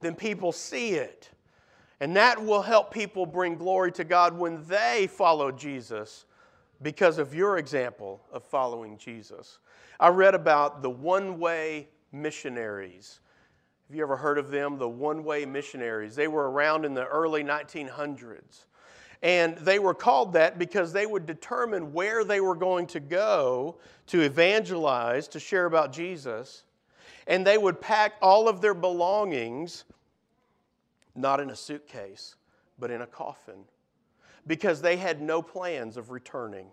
then 0.02 0.16
people 0.16 0.52
see 0.52 0.92
it. 0.92 1.30
And 2.00 2.16
that 2.16 2.44
will 2.44 2.64
help 2.64 2.92
people 2.92 3.26
bring 3.26 3.56
glory 3.56 3.92
to 3.94 4.04
God 4.04 4.38
when 4.38 4.66
they 4.68 5.08
follow 5.08 5.52
Jesus 5.52 6.26
because 6.82 7.20
of 7.20 7.36
your 7.36 7.58
example 7.58 8.22
of 8.32 8.44
following 8.44 8.98
Jesus. 8.98 9.60
I 10.00 10.10
read 10.10 10.34
about 10.34 10.82
the 10.82 10.90
one 10.90 11.40
way 11.40 11.90
missionaries. 12.12 13.20
Have 13.88 13.96
you 13.96 14.04
ever 14.04 14.18
heard 14.18 14.38
of 14.38 14.50
them? 14.50 14.78
The 14.78 14.90
one 14.90 15.24
way 15.24 15.46
missionaries. 15.46 16.16
They 16.16 16.28
were 16.28 16.50
around 16.50 16.86
in 16.86 16.94
the 16.94 17.06
early 17.06 17.44
1900s. 17.44 18.66
And 19.22 19.56
they 19.58 19.78
were 19.78 19.94
called 19.94 20.34
that 20.34 20.58
because 20.58 20.92
they 20.92 21.06
would 21.06 21.28
determine 21.28 21.94
where 21.94 22.24
they 22.24 22.42
were 22.42 22.56
going 22.56 22.88
to 22.88 23.00
go 23.00 23.78
to 24.08 24.22
evangelize, 24.22 25.28
to 25.28 25.40
share 25.40 25.66
about 25.66 25.94
Jesus. 25.94 26.64
And 27.28 27.46
they 27.46 27.58
would 27.58 27.80
pack 27.80 28.14
all 28.22 28.48
of 28.48 28.62
their 28.62 28.74
belongings, 28.74 29.86
not 31.16 31.40
in 31.40 31.50
a 31.50 31.56
suitcase, 31.56 32.36
but 32.80 32.92
in 32.92 33.02
a 33.02 33.08
coffin, 33.08 33.64
because 34.48 34.82
they 34.82 34.98
had 34.98 35.22
no 35.22 35.42
plans 35.42 35.98
of 35.98 36.10
returning. 36.10 36.68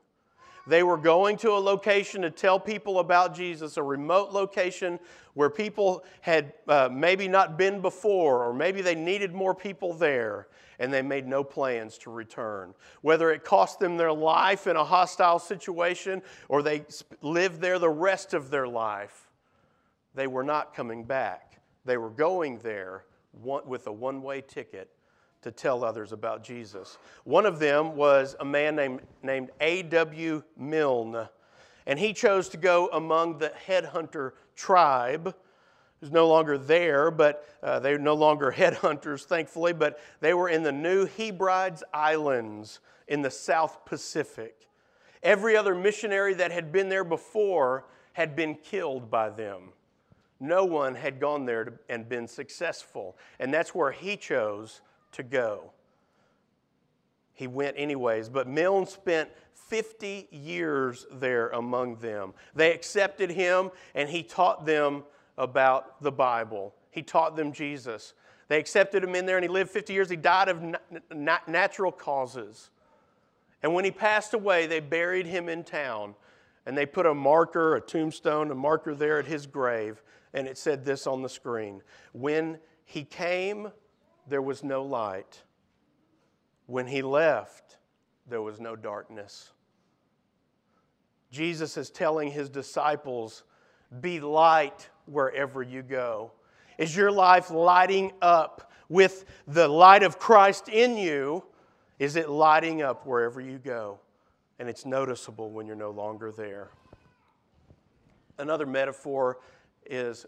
They 0.67 0.83
were 0.83 0.99
going 0.99 1.39
to 1.39 1.53
a 1.53 1.61
location 1.61 2.23
to 2.23 2.31
tell 2.31 2.61
people 2.61 2.99
about 2.99 3.35
Jesus, 3.35 3.79
a 3.79 3.83
remote 3.83 4.33
location 4.33 4.99
where 5.33 5.49
people 5.49 6.05
had 6.21 6.53
uh, 6.67 6.91
maybe 6.93 7.27
not 7.27 7.57
been 7.57 7.81
before, 7.81 8.45
or 8.45 8.53
maybe 8.53 8.83
they 8.83 8.95
needed 8.95 9.33
more 9.33 9.55
people 9.55 9.95
there, 9.95 10.49
and 10.79 10.93
they 10.93 11.03
made 11.03 11.27
no 11.27 11.43
plans 11.43 11.97
to 11.99 12.11
return. 12.11 12.75
Whether 13.01 13.31
it 13.31 13.45
cost 13.45 13.81
them 13.81 13.97
their 13.97 14.13
life 14.13 14.67
in 14.67 14.77
a 14.77 14.85
hostile 14.85 15.39
situation 15.39 16.23
or 16.49 16.63
they 16.63 16.85
lived 17.23 17.61
there 17.61 17.79
the 17.79 17.89
rest 17.89 18.35
of 18.35 18.51
their 18.51 18.69
life, 18.69 19.28
they 20.15 20.27
were 20.27 20.43
not 20.43 20.75
coming 20.75 21.05
back. 21.05 21.61
They 21.85 21.97
were 21.97 22.11
going 22.11 22.59
there 22.59 23.05
with 23.33 23.87
a 23.87 23.93
one 23.93 24.23
way 24.23 24.41
ticket 24.41 24.91
to 25.43 25.51
tell 25.51 25.85
others 25.85 26.13
about 26.13 26.43
Jesus. 26.43 26.99
One 27.25 27.47
of 27.47 27.59
them 27.59 27.95
was 27.95 28.35
a 28.41 28.45
man 28.45 28.77
named, 28.77 29.01
named 29.23 29.51
A.W. 29.61 30.43
Milne, 30.57 31.29
and 31.87 31.99
he 31.99 32.13
chose 32.13 32.49
to 32.51 32.57
go 32.57 32.89
among 32.93 33.39
the 33.39 33.53
headhunter 33.67 34.33
tribe, 34.57 35.35
who's 36.01 36.11
no 36.11 36.29
longer 36.29 36.59
there, 36.59 37.11
but 37.11 37.49
uh, 37.63 37.79
they're 37.79 37.99
no 37.99 38.15
longer 38.15 38.53
headhunters, 38.57 39.25
thankfully, 39.25 39.73
but 39.73 40.01
they 40.21 40.35
were 40.35 40.49
in 40.49 40.63
the 40.63 40.73
New 40.73 41.07
Hebrides 41.07 41.83
Islands 41.95 42.81
in 43.07 43.23
the 43.23 43.31
South 43.31 43.85
Pacific. 43.85 44.69
Every 45.23 45.57
other 45.57 45.75
missionary 45.75 46.35
that 46.35 46.53
had 46.53 46.71
been 46.73 46.89
there 46.89 47.05
before 47.05 47.87
had 48.13 48.37
been 48.37 48.55
killed 48.57 49.11
by 49.11 49.31
them. 49.31 49.71
No 50.41 50.65
one 50.65 50.95
had 50.95 51.19
gone 51.21 51.47
there 51.47 51.65
to, 51.65 51.73
and 51.89 52.09
been 52.09 52.29
successful. 52.29 53.17
And 53.41 53.53
that's 53.53 53.75
where 53.75 53.91
he 53.91 54.17
chose 54.17 54.81
to 55.13 55.23
go. 55.23 55.73
He 57.35 57.47
went 57.47 57.77
anyways, 57.79 58.29
but 58.29 58.49
Milne 58.49 58.87
spent 58.87 59.31
50 59.69 60.29
years 60.31 61.07
there 61.13 61.49
among 61.51 61.97
them. 61.97 62.35
They 62.55 62.73
accepted 62.73 63.31
him 63.31 63.71
and 63.95 64.09
he 64.09 64.23
taught 64.23 64.67
them 64.67 65.05
about 65.37 66.03
the 66.03 66.11
Bible. 66.11 66.75
He 66.91 67.03
taught 67.03 67.37
them 67.37 67.53
Jesus. 67.53 68.15
They 68.49 68.59
accepted 68.59 69.05
him 69.05 69.15
in 69.15 69.27
there 69.27 69.37
and 69.37 69.45
he 69.45 69.49
lived 69.49 69.71
50 69.71 69.93
years. 69.93 70.11
He 70.11 70.17
died 70.17 70.49
of 70.49 70.77
natural 71.47 71.93
causes. 71.93 72.71
And 73.63 73.75
when 73.75 73.85
he 73.85 73.91
passed 73.91 74.35
away, 74.35 74.67
they 74.67 74.81
buried 74.81 75.27
him 75.27 75.49
in 75.49 75.63
town 75.65 76.15
and 76.67 76.77
they 76.77 76.87
put 76.87 77.07
a 77.07 77.15
marker, 77.15 77.77
a 77.77 77.81
tombstone, 77.81 78.51
a 78.51 78.55
marker 78.55 78.95
there 78.95 79.19
at 79.19 79.27
his 79.27 79.47
grave. 79.47 80.03
And 80.35 80.47
it 80.47 80.59
said 80.59 80.85
this 80.85 81.07
on 81.07 81.23
the 81.23 81.29
screen 81.29 81.83
When 82.13 82.59
he 82.85 83.05
came, 83.05 83.71
there 84.27 84.43
was 84.43 84.63
no 84.63 84.83
light. 84.83 85.43
When 86.67 86.87
he 86.87 87.03
left, 87.03 87.79
there 88.29 88.43
was 88.43 88.61
no 88.61 88.77
darkness. 88.77 89.53
Jesus 91.31 91.77
is 91.77 91.91
telling 91.91 92.31
his 92.31 92.49
disciples, 92.49 93.45
Be 94.01 94.21
light 94.21 94.89
wherever 95.07 95.63
you 95.63 95.83
go. 95.83 96.33
Is 96.79 96.95
your 96.95 97.11
life 97.11 97.51
lighting 97.51 98.13
up 98.23 98.71
with 98.89 99.25
the 99.47 99.69
light 99.69 100.03
of 100.03 100.19
Christ 100.19 100.69
in 100.69 100.97
you? 100.97 101.45
Is 101.99 102.17
it 102.17 102.29
lighting 102.29 102.83
up 102.83 103.07
wherever 103.07 103.41
you 103.41 103.59
go? 103.59 103.99
And 104.59 104.69
it's 104.69 104.87
noticeable 104.87 105.51
when 105.51 105.67
you're 105.67 105.77
no 105.77 105.91
longer 105.91 106.31
there. 106.31 106.69
Another 108.39 108.67
metaphor 108.67 109.39
is 109.89 110.27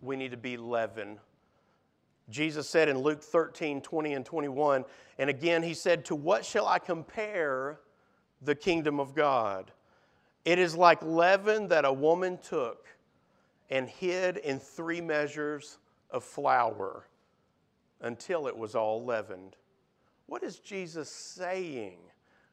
we 0.00 0.16
need 0.16 0.30
to 0.30 0.36
be 0.36 0.56
leaven 0.56 1.18
Jesus 2.30 2.68
said 2.68 2.88
in 2.88 2.98
Luke 2.98 3.22
13, 3.22 3.80
20 3.80 4.12
and 4.12 4.24
21, 4.24 4.84
and 5.18 5.30
again 5.30 5.62
he 5.62 5.74
said, 5.74 6.04
To 6.06 6.14
what 6.14 6.44
shall 6.44 6.66
I 6.66 6.78
compare 6.78 7.80
the 8.42 8.54
kingdom 8.54 9.00
of 9.00 9.14
God? 9.14 9.72
It 10.44 10.58
is 10.58 10.76
like 10.76 11.02
leaven 11.02 11.68
that 11.68 11.84
a 11.84 11.92
woman 11.92 12.38
took 12.38 12.86
and 13.70 13.88
hid 13.88 14.38
in 14.38 14.58
three 14.58 15.00
measures 15.00 15.78
of 16.10 16.22
flour 16.22 17.06
until 18.00 18.46
it 18.46 18.56
was 18.56 18.74
all 18.74 19.04
leavened. 19.04 19.56
What 20.26 20.42
is 20.42 20.58
Jesus 20.58 21.10
saying? 21.10 21.98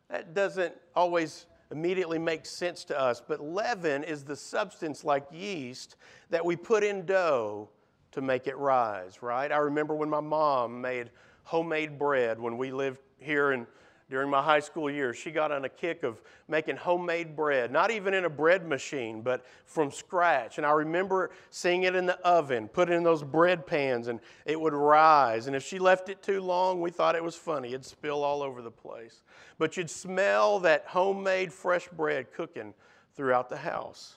That 0.10 0.34
doesn't 0.34 0.74
always 0.96 1.46
immediately 1.72 2.20
makes 2.20 2.58
sense 2.58 2.84
to 2.86 3.00
us, 3.00 3.22
but 3.26 3.42
leaven 3.42 4.04
is 4.04 4.24
the 4.24 4.36
substance 4.36 5.04
like 5.04 5.26
yeast 5.32 5.96
that 6.30 6.46
we 6.46 6.56
put 6.56 6.84
in 6.84 7.06
dough 7.06 7.70
to 8.12 8.22
make 8.22 8.48
it 8.48 8.58
rise, 8.58 9.22
right? 9.22 9.52
I 9.52 9.58
remember 9.58 9.96
when 9.96 10.10
my 10.10 10.20
mom 10.22 10.80
made 10.80 11.10
homemade 11.44 11.98
bread 12.00 12.40
when 12.40 12.58
we 12.58 12.72
lived 12.72 13.00
here 13.20 13.52
in 13.52 13.68
during 14.10 14.30
my 14.30 14.42
high 14.42 14.60
school 14.60 14.90
years. 14.90 15.18
She 15.18 15.32
got 15.32 15.52
on 15.52 15.66
a 15.66 15.70
kick 15.70 16.04
of 16.04 16.22
making 16.48 16.76
homemade 16.76 17.36
bread, 17.36 17.72
not 17.72 17.90
even 17.90 18.14
in 18.14 18.26
a 18.26 18.30
bread 18.30 18.68
machine, 18.68 19.22
but 19.22 19.44
from 19.66 19.92
scratch. 19.92 20.58
And 20.58 20.66
I 20.66 20.72
remember 20.72 21.32
seeing 21.50 21.84
it 21.84 21.96
in 21.96 22.06
the 22.06 22.20
oven, 22.20 22.68
put 22.68 22.90
it 22.90 22.94
in 22.94 23.04
those 23.04 23.24
bread 23.24 23.66
pans, 23.66 24.08
and 24.08 24.20
it 24.46 24.60
would 24.60 24.74
rise. 24.74 25.48
And 25.48 25.56
if 25.56 25.64
she 25.64 25.80
left 25.80 26.10
it 26.10 26.22
too 26.22 26.42
long, 26.42 26.82
we 26.82 26.92
thought 26.92 27.16
it 27.16 27.24
was 27.24 27.36
funny. 27.36 27.70
It'd 27.70 27.86
spill 27.86 28.24
all 28.24 28.44
over 28.44 28.62
the 28.62 28.72
place. 28.72 29.24
But 29.58 29.76
you'd 29.76 29.90
smell 29.90 30.60
that 30.60 30.86
homemade 30.88 31.52
fresh 31.52 31.88
bread 31.88 32.32
cooking 32.32 32.74
throughout 33.16 33.50
the 33.50 33.58
house. 33.58 34.16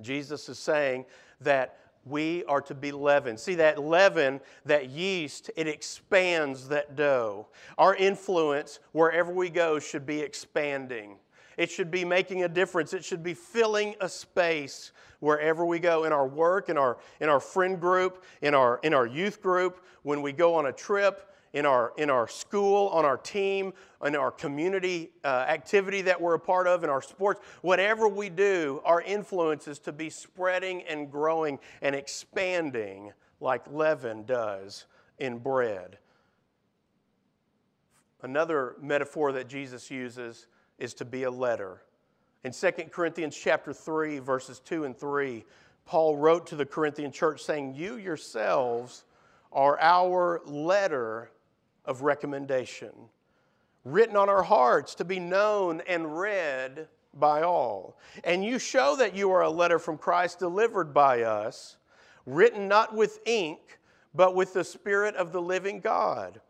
Jesus 0.00 0.48
is 0.48 0.58
saying 0.58 1.04
that 1.40 1.76
we 2.04 2.44
are 2.44 2.60
to 2.62 2.74
be 2.74 2.92
leaven. 2.92 3.36
See, 3.36 3.54
that 3.56 3.82
leaven, 3.82 4.40
that 4.64 4.90
yeast, 4.90 5.50
it 5.56 5.66
expands 5.66 6.68
that 6.68 6.96
dough. 6.96 7.46
Our 7.78 7.94
influence, 7.94 8.80
wherever 8.92 9.32
we 9.32 9.50
go, 9.50 9.78
should 9.78 10.06
be 10.06 10.20
expanding. 10.20 11.16
It 11.56 11.70
should 11.70 11.90
be 11.90 12.04
making 12.04 12.44
a 12.44 12.48
difference. 12.48 12.92
It 12.92 13.04
should 13.04 13.22
be 13.22 13.34
filling 13.34 13.94
a 14.00 14.08
space 14.08 14.92
wherever 15.20 15.64
we 15.64 15.78
go 15.78 16.04
in 16.04 16.12
our 16.12 16.26
work, 16.26 16.68
in 16.68 16.76
our, 16.76 16.98
in 17.20 17.28
our 17.28 17.40
friend 17.40 17.80
group, 17.80 18.24
in 18.42 18.54
our, 18.54 18.80
in 18.82 18.92
our 18.92 19.06
youth 19.06 19.40
group, 19.40 19.84
when 20.02 20.20
we 20.20 20.32
go 20.32 20.54
on 20.54 20.66
a 20.66 20.72
trip, 20.72 21.30
in 21.54 21.64
our, 21.64 21.92
in 21.96 22.10
our 22.10 22.26
school, 22.26 22.88
on 22.88 23.04
our 23.04 23.16
team, 23.16 23.72
in 24.04 24.16
our 24.16 24.32
community 24.32 25.12
uh, 25.24 25.46
activity 25.48 26.02
that 26.02 26.20
we're 26.20 26.34
a 26.34 26.38
part 26.38 26.66
of, 26.66 26.82
in 26.82 26.90
our 26.90 27.00
sports, 27.00 27.40
whatever 27.62 28.08
we 28.08 28.28
do, 28.28 28.82
our 28.84 29.00
influence 29.00 29.68
is 29.68 29.78
to 29.78 29.92
be 29.92 30.10
spreading 30.10 30.82
and 30.82 31.10
growing 31.10 31.60
and 31.80 31.94
expanding 31.94 33.12
like 33.40 33.62
leaven 33.70 34.24
does 34.24 34.86
in 35.18 35.38
bread. 35.38 35.98
Another 38.22 38.74
metaphor 38.82 39.30
that 39.32 39.48
Jesus 39.48 39.90
uses 39.92 40.48
is 40.78 40.92
to 40.94 41.04
be 41.04 41.22
a 41.22 41.30
letter. 41.30 41.82
In 42.42 42.50
2 42.50 42.70
Corinthians 42.90 43.36
chapter 43.36 43.72
3 43.72 44.18
verses 44.18 44.58
2 44.58 44.84
and 44.84 44.98
3, 44.98 45.44
Paul 45.86 46.16
wrote 46.16 46.48
to 46.48 46.56
the 46.56 46.66
Corinthian 46.66 47.12
church 47.12 47.42
saying, 47.42 47.74
"You 47.74 47.96
yourselves 47.96 49.04
are 49.52 49.78
our 49.80 50.40
letter 50.46 51.30
of 51.84 52.02
recommendation, 52.02 52.92
written 53.84 54.16
on 54.16 54.28
our 54.28 54.42
hearts 54.42 54.94
to 54.96 55.04
be 55.04 55.18
known 55.18 55.82
and 55.86 56.18
read 56.18 56.88
by 57.12 57.42
all. 57.42 57.96
And 58.24 58.44
you 58.44 58.58
show 58.58 58.96
that 58.96 59.14
you 59.14 59.30
are 59.30 59.42
a 59.42 59.50
letter 59.50 59.78
from 59.78 59.98
Christ 59.98 60.38
delivered 60.38 60.92
by 60.94 61.22
us, 61.22 61.76
written 62.26 62.68
not 62.68 62.94
with 62.94 63.20
ink, 63.26 63.78
but 64.14 64.34
with 64.34 64.54
the 64.54 64.64
Spirit 64.64 65.16
of 65.16 65.32
the 65.32 65.42
living 65.42 65.80
God, 65.80 66.40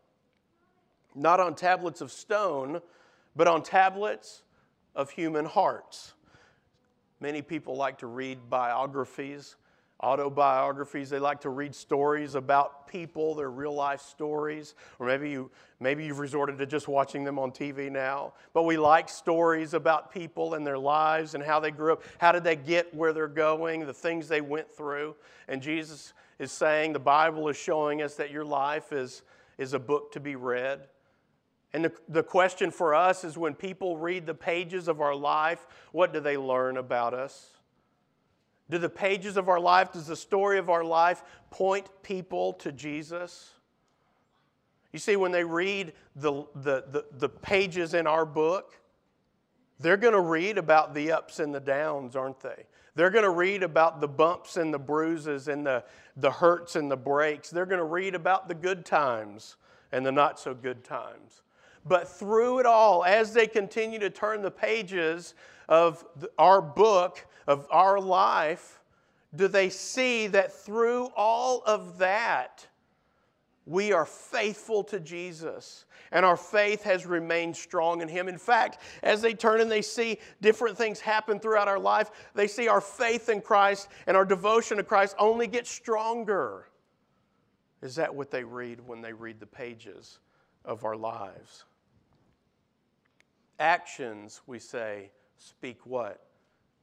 not 1.15 1.39
on 1.39 1.55
tablets 1.55 2.01
of 2.01 2.11
stone, 2.11 2.81
but 3.35 3.47
on 3.47 3.63
tablets 3.63 4.43
of 4.95 5.09
human 5.09 5.45
hearts. 5.45 6.13
Many 7.19 7.41
people 7.41 7.75
like 7.75 7.97
to 7.99 8.07
read 8.07 8.49
biographies 8.49 9.55
autobiographies. 10.05 11.09
They 11.09 11.17
like 11.17 11.41
to 11.41 11.49
read 11.49 11.73
stories 11.73 12.35
about 12.35 12.87
people, 12.87 13.33
their 13.33 13.49
real 13.49 13.73
life 13.73 14.01
stories. 14.01 14.75
Or 14.99 15.07
maybe, 15.07 15.31
you, 15.31 15.49
maybe 15.79 16.05
you've 16.05 16.19
resorted 16.19 16.59
to 16.59 16.67
just 16.67 16.87
watching 16.87 17.23
them 17.23 17.39
on 17.39 17.51
TV 17.51 17.91
now. 17.91 18.33
But 18.53 18.63
we 18.63 18.77
like 18.77 19.09
stories 19.09 19.73
about 19.73 20.13
people 20.13 20.53
and 20.53 20.65
their 20.65 20.77
lives 20.77 21.33
and 21.33 21.43
how 21.43 21.59
they 21.59 21.71
grew 21.71 21.93
up. 21.93 22.03
How 22.19 22.31
did 22.31 22.43
they 22.43 22.55
get 22.55 22.93
where 22.93 23.11
they're 23.11 23.27
going, 23.27 23.85
the 23.85 23.93
things 23.93 24.27
they 24.27 24.41
went 24.41 24.71
through. 24.71 25.15
And 25.47 25.61
Jesus 25.61 26.13
is 26.37 26.51
saying, 26.51 26.93
the 26.93 26.99
Bible 26.99 27.47
is 27.49 27.57
showing 27.57 28.03
us 28.03 28.15
that 28.15 28.29
your 28.29 28.45
life 28.45 28.93
is, 28.93 29.23
is 29.57 29.73
a 29.73 29.79
book 29.79 30.11
to 30.11 30.19
be 30.19 30.35
read. 30.35 30.87
And 31.73 31.83
the, 31.83 31.91
the 32.07 32.23
question 32.23 32.71
for 32.71 32.93
us 32.93 33.23
is 33.23 33.37
when 33.37 33.55
people 33.55 33.97
read 33.97 34.25
the 34.25 34.33
pages 34.33 34.87
of 34.87 35.01
our 35.01 35.15
life, 35.15 35.67
what 35.91 36.13
do 36.13 36.19
they 36.19 36.37
learn 36.37 36.77
about 36.77 37.13
us? 37.13 37.54
Do 38.69 38.77
the 38.77 38.89
pages 38.89 39.37
of 39.37 39.47
our 39.47 39.59
life, 39.59 39.91
does 39.91 40.07
the 40.07 40.15
story 40.15 40.57
of 40.57 40.69
our 40.69 40.83
life 40.83 41.23
point 41.51 41.87
people 42.01 42.53
to 42.53 42.71
Jesus? 42.71 43.51
You 44.91 44.99
see, 44.99 45.17
when 45.17 45.31
they 45.31 45.43
read 45.43 45.93
the, 46.15 46.45
the, 46.55 46.85
the, 46.91 47.05
the 47.19 47.29
pages 47.29 47.93
in 47.93 48.07
our 48.07 48.25
book, 48.25 48.79
they're 49.79 49.97
going 49.97 50.13
to 50.13 50.21
read 50.21 50.57
about 50.57 50.93
the 50.93 51.11
ups 51.11 51.39
and 51.39 51.53
the 51.53 51.59
downs, 51.59 52.15
aren't 52.15 52.39
they? 52.39 52.65
They're 52.95 53.09
going 53.09 53.25
to 53.25 53.29
read 53.29 53.61
about 53.61 53.99
the 53.99 54.07
bumps 54.07 54.55
and 54.55 54.73
the 54.73 54.79
bruises 54.79 55.49
and 55.49 55.65
the, 55.65 55.83
the 56.15 56.31
hurts 56.31 56.77
and 56.77 56.89
the 56.89 56.95
breaks. 56.95 57.49
They're 57.49 57.65
going 57.65 57.79
to 57.79 57.83
read 57.83 58.15
about 58.15 58.47
the 58.47 58.55
good 58.55 58.85
times 58.85 59.57
and 59.91 60.05
the 60.05 60.13
not 60.13 60.39
so 60.39 60.53
good 60.53 60.83
times. 60.83 61.41
But 61.85 62.07
through 62.07 62.59
it 62.59 62.65
all, 62.65 63.03
as 63.03 63.33
they 63.33 63.47
continue 63.47 63.99
to 63.99 64.09
turn 64.09 64.41
the 64.41 64.49
pages 64.49 65.35
of 65.67 66.05
our 66.37 66.61
book, 66.61 67.27
of 67.47 67.67
our 67.71 67.99
life, 67.99 68.79
do 69.35 69.47
they 69.47 69.69
see 69.69 70.27
that 70.27 70.53
through 70.53 71.09
all 71.15 71.61
of 71.65 71.97
that, 71.97 72.67
we 73.65 73.91
are 73.91 74.05
faithful 74.05 74.83
to 74.85 74.99
Jesus 74.99 75.85
and 76.11 76.25
our 76.25 76.37
faith 76.37 76.83
has 76.83 77.05
remained 77.05 77.55
strong 77.55 78.01
in 78.01 78.07
Him. 78.07 78.27
In 78.27 78.37
fact, 78.37 78.81
as 79.03 79.21
they 79.21 79.33
turn 79.33 79.59
and 79.59 79.69
they 79.69 79.81
see 79.81 80.19
different 80.41 80.77
things 80.77 80.99
happen 80.99 81.39
throughout 81.39 81.67
our 81.67 81.79
life, 81.79 82.11
they 82.33 82.47
see 82.47 82.67
our 82.67 82.81
faith 82.81 83.27
in 83.29 83.41
Christ 83.41 83.89
and 84.07 84.15
our 84.15 84.25
devotion 84.25 84.77
to 84.77 84.83
Christ 84.83 85.15
only 85.19 85.47
get 85.47 85.67
stronger. 85.67 86.69
Is 87.81 87.95
that 87.95 88.13
what 88.13 88.31
they 88.31 88.43
read 88.43 88.79
when 88.87 89.01
they 89.01 89.13
read 89.13 89.39
the 89.39 89.45
pages 89.45 90.19
of 90.63 90.85
our 90.85 90.95
lives? 90.95 91.65
Actions, 93.59 94.41
we 94.47 94.59
say, 94.59 95.11
speak 95.37 95.85
what? 95.85 96.21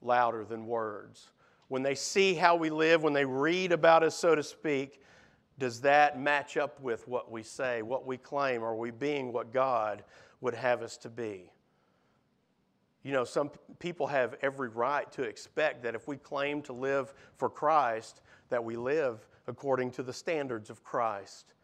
Louder 0.03 0.45
than 0.45 0.67
words. 0.67 1.31
When 1.69 1.83
they 1.83 1.95
see 1.95 2.35
how 2.35 2.57
we 2.57 2.71
live, 2.71 3.03
when 3.03 3.13
they 3.13 3.25
read 3.25 3.73
about 3.73 4.03
us, 4.03 4.15
so 4.15 4.35
to 4.35 4.43
speak, 4.43 5.01
does 5.59 5.81
that 5.83 6.21
match 6.21 6.57
up 6.57 6.81
with 6.81 7.07
what 7.09 7.31
we 7.31 7.43
say, 7.43 7.83
what 7.83 8.07
we 8.07 8.17
claim? 8.17 8.63
Are 8.63 8.77
we 8.77 8.91
being 8.91 9.33
what 9.33 9.53
God 9.53 10.05
would 10.41 10.55
have 10.55 10.83
us 10.83 10.97
to 10.99 11.09
be? 11.09 11.51
You 13.03 13.13
know, 13.13 13.25
some 13.25 13.51
people 13.79 14.07
have 14.07 14.37
every 14.43 14.69
right 14.69 15.11
to 15.13 15.23
expect 15.23 15.83
that 15.83 15.95
if 15.95 16.07
we 16.07 16.17
claim 16.17 16.63
to 16.63 16.73
live 16.73 17.13
for 17.37 17.49
Christ, 17.49 18.21
that 18.49 18.63
we 18.63 18.77
live 18.77 19.27
according 19.47 19.91
to 19.93 20.03
the 20.03 20.13
standards 20.13 20.71
of 20.71 20.85
Christ. 20.85 21.55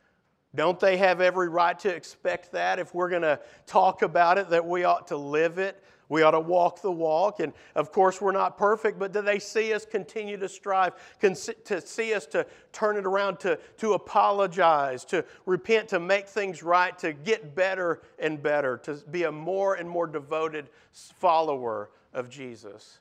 Don't 0.54 0.80
they 0.80 0.96
have 0.96 1.20
every 1.20 1.48
right 1.48 1.78
to 1.80 1.94
expect 1.94 2.52
that 2.52 2.78
if 2.78 2.94
we're 2.94 3.10
going 3.10 3.22
to 3.22 3.38
talk 3.66 4.02
about 4.02 4.38
it, 4.38 4.50
that 4.50 4.66
we 4.66 4.84
ought 4.84 5.06
to 5.08 5.16
live 5.16 5.58
it? 5.58 5.82
We 6.08 6.22
ought 6.22 6.30
to 6.30 6.40
walk 6.40 6.80
the 6.80 6.90
walk. 6.90 7.40
And 7.40 7.52
of 7.74 7.92
course, 7.92 8.20
we're 8.20 8.32
not 8.32 8.56
perfect, 8.56 8.98
but 8.98 9.12
do 9.12 9.22
they 9.22 9.38
see 9.38 9.72
us 9.72 9.84
continue 9.84 10.36
to 10.38 10.48
strive, 10.48 10.94
to 11.20 11.80
see 11.80 12.14
us 12.14 12.26
to 12.26 12.46
turn 12.72 12.96
it 12.96 13.06
around, 13.06 13.40
to, 13.40 13.58
to 13.78 13.92
apologize, 13.92 15.04
to 15.06 15.24
repent, 15.44 15.88
to 15.88 16.00
make 16.00 16.26
things 16.28 16.62
right, 16.62 16.98
to 16.98 17.12
get 17.12 17.54
better 17.54 18.02
and 18.18 18.42
better, 18.42 18.78
to 18.78 18.94
be 19.10 19.24
a 19.24 19.32
more 19.32 19.74
and 19.74 19.88
more 19.88 20.06
devoted 20.06 20.70
follower 20.92 21.90
of 22.14 22.30
Jesus? 22.30 23.00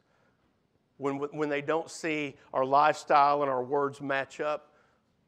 When, 0.97 1.17
when 1.17 1.49
they 1.49 1.61
don't 1.61 1.89
see 1.89 2.35
our 2.53 2.65
lifestyle 2.65 3.41
and 3.41 3.51
our 3.51 3.63
words 3.63 4.01
match 4.01 4.41
up, 4.41 4.73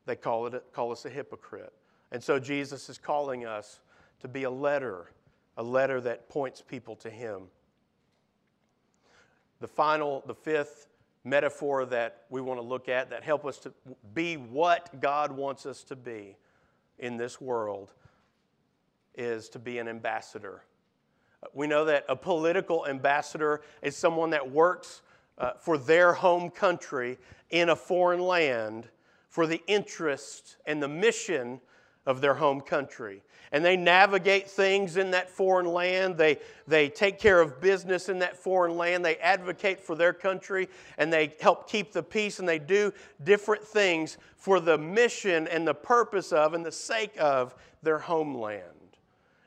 they 0.05 0.15
call, 0.15 0.47
it, 0.47 0.63
call 0.73 0.91
us 0.91 1.05
a 1.05 1.09
hypocrite. 1.09 1.71
And 2.11 2.23
so 2.23 2.39
Jesus 2.39 2.89
is 2.89 2.97
calling 2.97 3.45
us 3.45 3.79
to 4.21 4.27
be 4.27 4.43
a 4.43 4.49
letter, 4.49 5.11
a 5.57 5.63
letter 5.63 6.01
that 6.01 6.27
points 6.27 6.61
people 6.61 6.95
to 6.97 7.09
Him. 7.09 7.43
The 9.59 9.67
final, 9.67 10.23
the 10.25 10.35
fifth 10.35 10.87
metaphor 11.23 11.85
that 11.85 12.23
we 12.29 12.41
want 12.41 12.59
to 12.59 12.65
look 12.65 12.87
at 12.89 13.09
that 13.09 13.23
help 13.23 13.45
us 13.45 13.57
to 13.59 13.73
be 14.13 14.35
what 14.35 15.01
God 15.01 15.31
wants 15.31 15.65
us 15.65 15.83
to 15.85 15.95
be 15.95 16.37
in 16.97 17.17
this 17.17 17.41
world 17.41 17.93
is 19.15 19.49
to 19.49 19.59
be 19.59 19.79
an 19.79 19.87
ambassador. 19.87 20.63
We 21.53 21.67
know 21.67 21.85
that 21.85 22.05
a 22.09 22.15
political 22.15 22.85
ambassador 22.87 23.61
is 23.81 23.95
someone 23.95 24.29
that 24.31 24.51
works 24.51 25.01
uh, 25.37 25.51
for 25.59 25.77
their 25.77 26.13
home 26.13 26.49
country 26.49 27.17
in 27.49 27.69
a 27.69 27.75
foreign 27.75 28.19
land 28.19 28.89
for 29.29 29.47
the 29.47 29.61
interest 29.67 30.57
and 30.65 30.81
the 30.81 30.87
mission 30.87 31.61
of 32.09 32.21
their 32.21 32.33
home 32.33 32.59
country. 32.59 33.21
And 33.51 33.63
they 33.63 33.77
navigate 33.77 34.49
things 34.49 34.97
in 34.97 35.11
that 35.11 35.29
foreign 35.29 35.67
land. 35.67 36.17
They, 36.17 36.39
they 36.67 36.89
take 36.89 37.19
care 37.19 37.39
of 37.39 37.61
business 37.61 38.09
in 38.09 38.17
that 38.19 38.35
foreign 38.35 38.77
land. 38.77 39.05
They 39.05 39.17
advocate 39.17 39.79
for 39.79 39.95
their 39.95 40.11
country 40.11 40.69
and 40.97 41.13
they 41.13 41.35
help 41.39 41.69
keep 41.69 41.91
the 41.91 42.01
peace 42.01 42.39
and 42.39 42.49
they 42.49 42.57
do 42.57 42.91
different 43.23 43.63
things 43.63 44.17
for 44.35 44.59
the 44.59 44.77
mission 44.77 45.47
and 45.47 45.67
the 45.67 45.73
purpose 45.73 46.31
of 46.31 46.55
and 46.55 46.65
the 46.65 46.71
sake 46.71 47.13
of 47.19 47.53
their 47.83 47.99
homeland. 47.99 48.63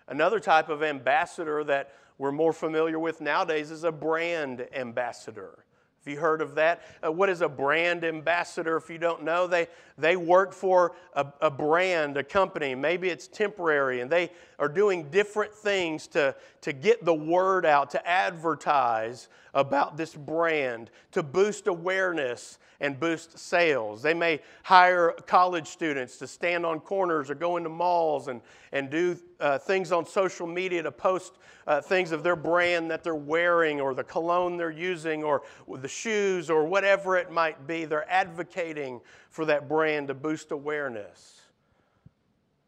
Another 0.06 0.38
type 0.38 0.68
of 0.68 0.84
ambassador 0.84 1.64
that 1.64 1.92
we're 2.18 2.30
more 2.30 2.52
familiar 2.52 3.00
with 3.00 3.20
nowadays 3.20 3.72
is 3.72 3.82
a 3.82 3.90
brand 3.90 4.68
ambassador. 4.72 5.64
Have 6.04 6.12
you 6.12 6.18
heard 6.18 6.40
of 6.40 6.56
that? 6.56 6.82
Uh, 7.04 7.12
what 7.12 7.28
is 7.28 7.42
a 7.42 7.48
brand 7.48 8.02
ambassador? 8.02 8.76
If 8.76 8.90
you 8.90 8.98
don't 8.98 9.22
know, 9.22 9.46
they, 9.46 9.68
they 9.96 10.16
work 10.16 10.52
for 10.52 10.96
a, 11.14 11.24
a 11.40 11.48
brand, 11.48 12.16
a 12.16 12.24
company. 12.24 12.74
Maybe 12.74 13.08
it's 13.08 13.28
temporary, 13.28 14.00
and 14.00 14.10
they 14.10 14.32
are 14.58 14.66
doing 14.68 15.10
different 15.10 15.54
things 15.54 16.08
to, 16.08 16.34
to 16.62 16.72
get 16.72 17.04
the 17.04 17.14
word 17.14 17.64
out, 17.64 17.90
to 17.90 18.04
advertise 18.04 19.28
about 19.54 19.96
this 19.96 20.14
brand, 20.14 20.90
to 21.10 21.22
boost 21.22 21.66
awareness 21.66 22.58
and 22.80 22.98
boost 22.98 23.38
sales. 23.38 24.02
They 24.02 24.14
may 24.14 24.40
hire 24.62 25.12
college 25.26 25.68
students 25.68 26.16
to 26.18 26.26
stand 26.26 26.64
on 26.64 26.80
corners 26.80 27.30
or 27.30 27.34
go 27.34 27.56
into 27.56 27.68
malls 27.68 28.28
and, 28.28 28.40
and 28.72 28.90
do 28.90 29.16
uh, 29.40 29.58
things 29.58 29.92
on 29.92 30.06
social 30.06 30.46
media 30.46 30.82
to 30.82 30.90
post 30.90 31.38
uh, 31.66 31.80
things 31.80 32.12
of 32.12 32.22
their 32.22 32.36
brand 32.36 32.90
that 32.90 33.04
they're 33.04 33.14
wearing 33.14 33.80
or 33.80 33.94
the 33.94 34.04
cologne 34.04 34.56
they're 34.56 34.70
using 34.70 35.22
or 35.22 35.42
the 35.78 35.88
shoes 35.88 36.50
or 36.50 36.64
whatever 36.64 37.16
it 37.16 37.30
might 37.30 37.66
be. 37.66 37.84
They're 37.84 38.10
advocating 38.10 39.00
for 39.30 39.44
that 39.44 39.68
brand 39.68 40.08
to 40.08 40.14
boost 40.14 40.50
awareness. 40.50 41.40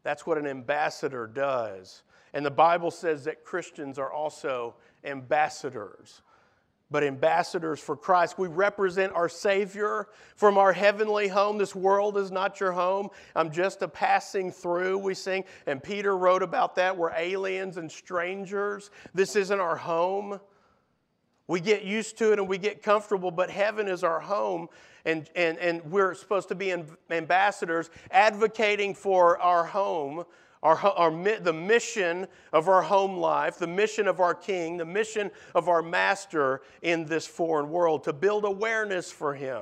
That's 0.03 0.25
what 0.25 0.37
an 0.37 0.45
ambassador 0.45 1.25
does. 1.25 2.03
And 2.33 2.45
the 2.45 2.51
Bible 2.51 2.91
says 2.91 3.23
that 3.23 3.43
Christians 3.43 3.97
are 3.97 4.11
also 4.11 4.75
ambassadors 5.03 6.21
but 6.91 7.03
ambassadors 7.03 7.79
for 7.79 7.95
Christ. 7.95 8.37
We 8.37 8.47
represent 8.47 9.13
our 9.13 9.27
Savior 9.27 10.07
from 10.35 10.57
our 10.57 10.71
heavenly 10.71 11.27
home. 11.27 11.57
This 11.57 11.75
world 11.75 12.17
is 12.17 12.31
not 12.31 12.59
your 12.59 12.71
home. 12.71 13.09
I'm 13.35 13.51
just 13.51 13.81
a 13.81 13.87
passing 13.87 14.51
through, 14.51 14.99
we 14.99 15.15
sing. 15.15 15.45
And 15.65 15.81
Peter 15.81 16.15
wrote 16.17 16.43
about 16.43 16.75
that. 16.75 16.95
We're 16.95 17.13
aliens 17.13 17.77
and 17.77 17.91
strangers. 17.91 18.91
This 19.13 19.35
isn't 19.35 19.59
our 19.59 19.75
home. 19.75 20.39
We 21.47 21.59
get 21.59 21.83
used 21.83 22.17
to 22.19 22.33
it 22.33 22.39
and 22.39 22.47
we 22.47 22.57
get 22.57 22.81
comfortable, 22.81 23.31
but 23.31 23.49
heaven 23.49 23.87
is 23.87 24.03
our 24.03 24.19
home. 24.19 24.67
And, 25.05 25.29
and, 25.35 25.57
and 25.59 25.83
we're 25.91 26.15
supposed 26.15 26.49
to 26.49 26.55
be 26.55 26.73
ambassadors 27.11 27.91
advocating 28.09 28.95
for 28.95 29.39
our 29.39 29.63
home 29.63 30.25
our, 30.65 30.77
our, 30.97 31.11
the 31.39 31.53
mission 31.53 32.25
of 32.51 32.67
our 32.67 32.81
home 32.81 33.17
life, 33.17 33.59
the 33.59 33.67
mission 33.67 34.07
of 34.07 34.19
our 34.19 34.33
King, 34.33 34.77
the 34.77 34.85
mission 34.85 35.29
of 35.53 35.69
our 35.69 35.83
Master 35.83 36.63
in 36.81 37.05
this 37.05 37.27
foreign 37.27 37.69
world, 37.69 38.03
to 38.05 38.13
build 38.13 38.45
awareness 38.45 39.11
for 39.11 39.35
Him 39.35 39.61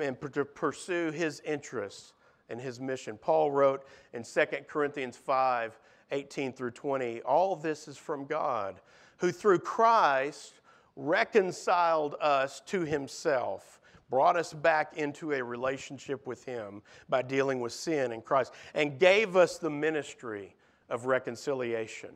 and 0.00 0.20
to 0.32 0.44
pursue 0.44 1.12
His 1.12 1.38
interests 1.40 2.14
and 2.50 2.60
His 2.60 2.80
mission. 2.80 3.16
Paul 3.16 3.52
wrote 3.52 3.84
in 4.12 4.24
2 4.24 4.44
Corinthians 4.66 5.16
5 5.16 5.78
18 6.10 6.52
through 6.52 6.70
20, 6.72 7.20
All 7.22 7.54
this 7.54 7.86
is 7.86 7.96
from 7.96 8.26
God, 8.26 8.80
who 9.18 9.30
through 9.30 9.60
Christ 9.60 10.54
reconciled 10.96 12.16
us 12.20 12.60
to 12.66 12.80
Himself 12.80 13.78
brought 14.10 14.36
us 14.36 14.52
back 14.52 14.96
into 14.96 15.32
a 15.32 15.42
relationship 15.42 16.26
with 16.26 16.44
Him 16.44 16.82
by 17.08 17.22
dealing 17.22 17.60
with 17.60 17.72
sin 17.72 18.12
in 18.12 18.22
Christ, 18.22 18.52
and 18.74 18.98
gave 18.98 19.36
us 19.36 19.58
the 19.58 19.70
ministry 19.70 20.54
of 20.88 21.06
reconciliation. 21.06 22.10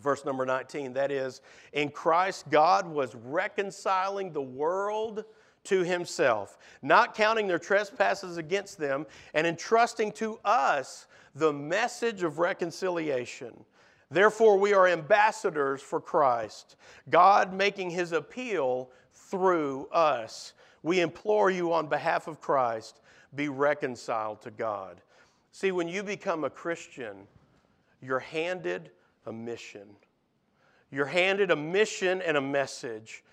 Verse 0.00 0.24
number 0.24 0.44
19, 0.44 0.92
that 0.92 1.10
is, 1.10 1.40
in 1.72 1.88
Christ, 1.88 2.48
God 2.50 2.86
was 2.86 3.14
reconciling 3.14 4.32
the 4.32 4.42
world 4.42 5.24
to 5.64 5.82
himself, 5.82 6.58
not 6.82 7.14
counting 7.14 7.46
their 7.46 7.58
trespasses 7.58 8.36
against 8.36 8.78
them, 8.78 9.06
and 9.34 9.46
entrusting 9.46 10.12
to 10.12 10.38
us 10.44 11.06
the 11.34 11.52
message 11.52 12.22
of 12.22 12.38
reconciliation. 12.38 13.64
Therefore, 14.10 14.56
we 14.56 14.72
are 14.72 14.86
ambassadors 14.86 15.82
for 15.82 16.00
Christ, 16.00 16.76
God 17.10 17.52
making 17.52 17.90
his 17.90 18.12
appeal 18.12 18.90
through 19.16 19.88
us. 19.92 20.52
We 20.82 21.00
implore 21.00 21.50
you 21.50 21.72
on 21.72 21.88
behalf 21.88 22.28
of 22.28 22.40
Christ, 22.40 23.00
be 23.34 23.48
reconciled 23.48 24.42
to 24.42 24.50
God. 24.50 25.00
See, 25.52 25.72
when 25.72 25.88
you 25.88 26.02
become 26.02 26.44
a 26.44 26.50
Christian, 26.50 27.26
you're 28.00 28.20
handed 28.20 28.90
a 29.24 29.32
mission. 29.32 29.88
You're 30.90 31.06
handed 31.06 31.50
a 31.50 31.56
mission 31.56 32.22
and 32.22 32.36
a 32.36 32.40
message. 32.40 33.24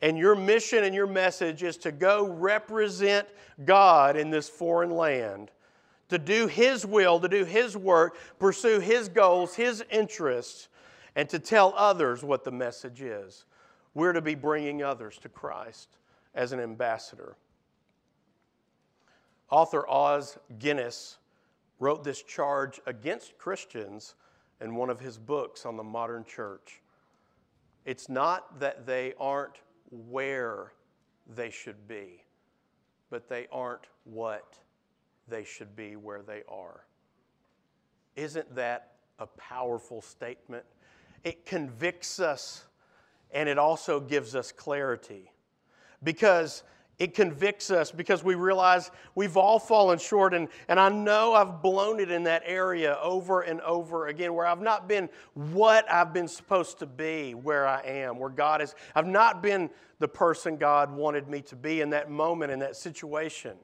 And 0.00 0.16
your 0.16 0.34
mission 0.34 0.84
and 0.84 0.94
your 0.94 1.06
message 1.06 1.62
is 1.62 1.76
to 1.78 1.92
go 1.92 2.26
represent 2.26 3.28
God 3.64 4.16
in 4.16 4.30
this 4.30 4.48
foreign 4.48 4.90
land, 4.90 5.50
to 6.08 6.18
do 6.18 6.46
His 6.46 6.86
will, 6.86 7.20
to 7.20 7.28
do 7.28 7.44
His 7.44 7.76
work, 7.76 8.16
pursue 8.38 8.80
His 8.80 9.08
goals, 9.08 9.54
His 9.54 9.84
interests, 9.90 10.68
and 11.14 11.28
to 11.28 11.38
tell 11.38 11.74
others 11.76 12.24
what 12.24 12.42
the 12.42 12.50
message 12.50 13.02
is. 13.02 13.44
We're 13.94 14.12
to 14.12 14.22
be 14.22 14.34
bringing 14.34 14.82
others 14.82 15.18
to 15.18 15.28
Christ 15.28 15.96
as 16.34 16.52
an 16.52 16.60
ambassador. 16.60 17.36
Author 19.50 19.86
Os 19.88 20.38
Guinness 20.58 21.18
wrote 21.78 22.04
this 22.04 22.22
charge 22.22 22.80
against 22.86 23.36
Christians 23.36 24.14
in 24.60 24.74
one 24.74 24.88
of 24.88 25.00
his 25.00 25.18
books 25.18 25.66
on 25.66 25.76
the 25.76 25.82
modern 25.82 26.24
church. 26.24 26.80
It's 27.84 28.08
not 28.08 28.60
that 28.60 28.86
they 28.86 29.12
aren't 29.18 29.56
where 29.90 30.72
they 31.34 31.50
should 31.50 31.86
be, 31.86 32.24
but 33.10 33.28
they 33.28 33.46
aren't 33.52 33.88
what 34.04 34.58
they 35.28 35.44
should 35.44 35.76
be 35.76 35.96
where 35.96 36.22
they 36.22 36.42
are. 36.48 36.84
Isn't 38.16 38.54
that 38.54 38.92
a 39.18 39.26
powerful 39.26 40.00
statement? 40.00 40.64
It 41.24 41.44
convicts 41.44 42.20
us 42.20 42.64
and 43.32 43.48
it 43.48 43.58
also 43.58 44.00
gives 44.00 44.34
us 44.34 44.52
clarity 44.52 45.32
because 46.02 46.62
it 46.98 47.14
convicts 47.14 47.70
us 47.70 47.90
because 47.90 48.22
we 48.22 48.34
realize 48.34 48.90
we've 49.14 49.36
all 49.36 49.58
fallen 49.58 49.98
short. 49.98 50.34
And, 50.34 50.48
and 50.68 50.78
I 50.78 50.88
know 50.88 51.32
I've 51.34 51.60
blown 51.62 51.98
it 51.98 52.10
in 52.10 52.24
that 52.24 52.42
area 52.44 52.96
over 53.02 53.40
and 53.40 53.60
over 53.62 54.06
again 54.06 54.34
where 54.34 54.46
I've 54.46 54.60
not 54.60 54.88
been 54.88 55.08
what 55.34 55.90
I've 55.90 56.12
been 56.12 56.28
supposed 56.28 56.78
to 56.80 56.86
be 56.86 57.34
where 57.34 57.66
I 57.66 57.80
am, 57.82 58.18
where 58.18 58.30
God 58.30 58.62
is. 58.62 58.74
I've 58.94 59.06
not 59.06 59.42
been 59.42 59.70
the 59.98 60.08
person 60.08 60.56
God 60.56 60.92
wanted 60.92 61.28
me 61.28 61.40
to 61.42 61.56
be 61.56 61.80
in 61.80 61.90
that 61.90 62.10
moment, 62.10 62.52
in 62.52 62.58
that 62.60 62.76
situation. 62.76 63.56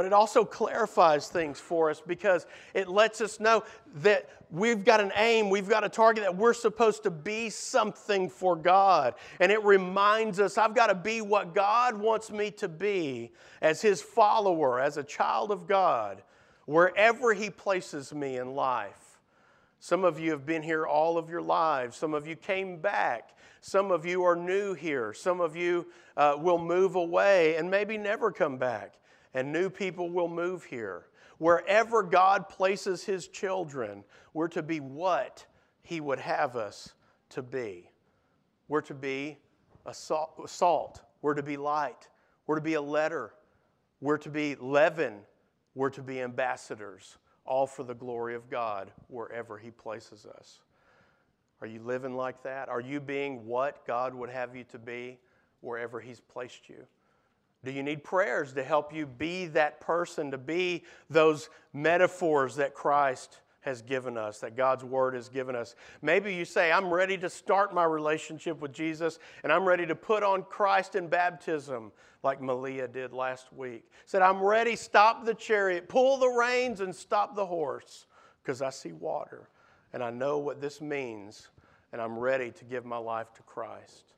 But 0.00 0.06
it 0.06 0.14
also 0.14 0.46
clarifies 0.46 1.28
things 1.28 1.60
for 1.60 1.90
us 1.90 2.00
because 2.00 2.46
it 2.72 2.88
lets 2.88 3.20
us 3.20 3.38
know 3.38 3.64
that 3.96 4.30
we've 4.50 4.82
got 4.82 4.98
an 4.98 5.12
aim, 5.14 5.50
we've 5.50 5.68
got 5.68 5.84
a 5.84 5.90
target, 5.90 6.24
that 6.24 6.34
we're 6.34 6.54
supposed 6.54 7.02
to 7.02 7.10
be 7.10 7.50
something 7.50 8.30
for 8.30 8.56
God. 8.56 9.12
And 9.40 9.52
it 9.52 9.62
reminds 9.62 10.40
us 10.40 10.56
I've 10.56 10.74
got 10.74 10.86
to 10.86 10.94
be 10.94 11.20
what 11.20 11.54
God 11.54 12.00
wants 12.00 12.30
me 12.30 12.50
to 12.52 12.66
be 12.66 13.30
as 13.60 13.82
His 13.82 14.00
follower, 14.00 14.80
as 14.80 14.96
a 14.96 15.02
child 15.02 15.50
of 15.50 15.66
God, 15.66 16.22
wherever 16.64 17.34
He 17.34 17.50
places 17.50 18.14
me 18.14 18.38
in 18.38 18.54
life. 18.54 19.20
Some 19.80 20.04
of 20.04 20.18
you 20.18 20.30
have 20.30 20.46
been 20.46 20.62
here 20.62 20.86
all 20.86 21.18
of 21.18 21.28
your 21.28 21.42
lives, 21.42 21.98
some 21.98 22.14
of 22.14 22.26
you 22.26 22.36
came 22.36 22.78
back. 22.78 23.36
Some 23.60 23.90
of 23.90 24.06
you 24.06 24.24
are 24.24 24.34
new 24.34 24.72
here. 24.72 25.12
Some 25.12 25.42
of 25.42 25.54
you 25.54 25.88
uh, 26.16 26.36
will 26.38 26.56
move 26.56 26.94
away 26.94 27.56
and 27.56 27.70
maybe 27.70 27.98
never 27.98 28.32
come 28.32 28.56
back 28.56 28.94
and 29.34 29.52
new 29.52 29.70
people 29.70 30.10
will 30.10 30.28
move 30.28 30.64
here. 30.64 31.06
Wherever 31.38 32.02
God 32.02 32.48
places 32.48 33.04
his 33.04 33.28
children, 33.28 34.04
we're 34.34 34.48
to 34.48 34.62
be 34.62 34.80
what 34.80 35.46
he 35.82 36.00
would 36.00 36.20
have 36.20 36.56
us 36.56 36.92
to 37.30 37.42
be. 37.42 37.90
We're 38.68 38.82
to 38.82 38.94
be 38.94 39.38
a 39.86 39.94
salt, 39.94 41.02
we're 41.22 41.34
to 41.34 41.42
be 41.42 41.56
light, 41.56 42.08
we're 42.46 42.56
to 42.56 42.60
be 42.60 42.74
a 42.74 42.82
letter, 42.82 43.32
we're 44.00 44.18
to 44.18 44.30
be 44.30 44.54
leaven, 44.56 45.20
we're 45.74 45.90
to 45.90 46.02
be 46.02 46.20
ambassadors, 46.20 47.16
all 47.44 47.66
for 47.66 47.82
the 47.82 47.94
glory 47.94 48.34
of 48.34 48.50
God 48.50 48.92
wherever 49.08 49.56
he 49.56 49.70
places 49.70 50.26
us. 50.26 50.60
Are 51.60 51.66
you 51.66 51.80
living 51.82 52.14
like 52.14 52.42
that? 52.42 52.68
Are 52.68 52.80
you 52.80 53.00
being 53.00 53.46
what 53.46 53.86
God 53.86 54.14
would 54.14 54.30
have 54.30 54.54
you 54.54 54.64
to 54.64 54.78
be 54.78 55.18
wherever 55.60 56.00
he's 56.00 56.20
placed 56.20 56.68
you? 56.68 56.86
Do 57.64 57.70
you 57.70 57.82
need 57.82 58.02
prayers 58.02 58.54
to 58.54 58.64
help 58.64 58.94
you 58.94 59.06
be 59.06 59.46
that 59.46 59.80
person, 59.80 60.30
to 60.30 60.38
be 60.38 60.84
those 61.10 61.50
metaphors 61.72 62.56
that 62.56 62.74
Christ 62.74 63.40
has 63.60 63.82
given 63.82 64.16
us, 64.16 64.40
that 64.40 64.56
God's 64.56 64.82
Word 64.82 65.14
has 65.14 65.28
given 65.28 65.54
us? 65.54 65.74
Maybe 66.00 66.34
you 66.34 66.46
say, 66.46 66.72
I'm 66.72 66.92
ready 66.92 67.18
to 67.18 67.28
start 67.28 67.74
my 67.74 67.84
relationship 67.84 68.60
with 68.60 68.72
Jesus 68.72 69.18
and 69.42 69.52
I'm 69.52 69.66
ready 69.66 69.84
to 69.86 69.94
put 69.94 70.22
on 70.22 70.42
Christ 70.44 70.94
in 70.94 71.08
baptism, 71.08 71.92
like 72.22 72.40
Malia 72.40 72.88
did 72.88 73.12
last 73.12 73.52
week. 73.52 73.90
Said, 74.06 74.22
I'm 74.22 74.42
ready, 74.42 74.74
stop 74.74 75.26
the 75.26 75.34
chariot, 75.34 75.86
pull 75.88 76.16
the 76.16 76.28
reins, 76.28 76.80
and 76.80 76.94
stop 76.94 77.36
the 77.36 77.44
horse 77.44 78.06
because 78.42 78.62
I 78.62 78.70
see 78.70 78.92
water 78.92 79.50
and 79.92 80.02
I 80.02 80.10
know 80.10 80.38
what 80.38 80.62
this 80.62 80.80
means 80.80 81.48
and 81.92 82.00
I'm 82.00 82.18
ready 82.18 82.50
to 82.52 82.64
give 82.64 82.86
my 82.86 82.96
life 82.96 83.34
to 83.34 83.42
Christ. 83.42 84.14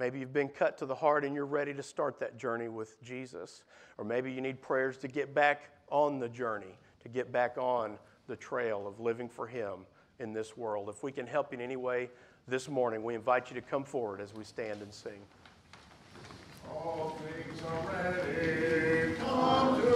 Maybe 0.00 0.18
you've 0.18 0.32
been 0.32 0.48
cut 0.48 0.78
to 0.78 0.86
the 0.86 0.94
heart 0.94 1.26
and 1.26 1.34
you're 1.34 1.44
ready 1.44 1.74
to 1.74 1.82
start 1.82 2.18
that 2.20 2.38
journey 2.38 2.68
with 2.68 3.00
Jesus. 3.02 3.64
Or 3.98 4.04
maybe 4.04 4.32
you 4.32 4.40
need 4.40 4.62
prayers 4.62 4.96
to 4.98 5.08
get 5.08 5.34
back 5.34 5.68
on 5.88 6.18
the 6.18 6.28
journey, 6.28 6.78
to 7.02 7.10
get 7.10 7.30
back 7.30 7.58
on 7.58 7.98
the 8.26 8.34
trail 8.34 8.88
of 8.88 8.98
living 8.98 9.28
for 9.28 9.46
Him 9.46 9.80
in 10.18 10.32
this 10.32 10.56
world. 10.56 10.88
If 10.88 11.02
we 11.02 11.12
can 11.12 11.26
help 11.26 11.52
you 11.52 11.58
in 11.58 11.64
any 11.64 11.76
way 11.76 12.08
this 12.48 12.66
morning, 12.66 13.04
we 13.04 13.14
invite 13.14 13.50
you 13.50 13.54
to 13.56 13.60
come 13.60 13.84
forward 13.84 14.22
as 14.22 14.32
we 14.32 14.42
stand 14.42 14.80
and 14.80 14.92
sing. 14.92 15.20
All 16.70 17.18
things 17.18 17.60
are 17.62 18.14
ready. 18.14 19.89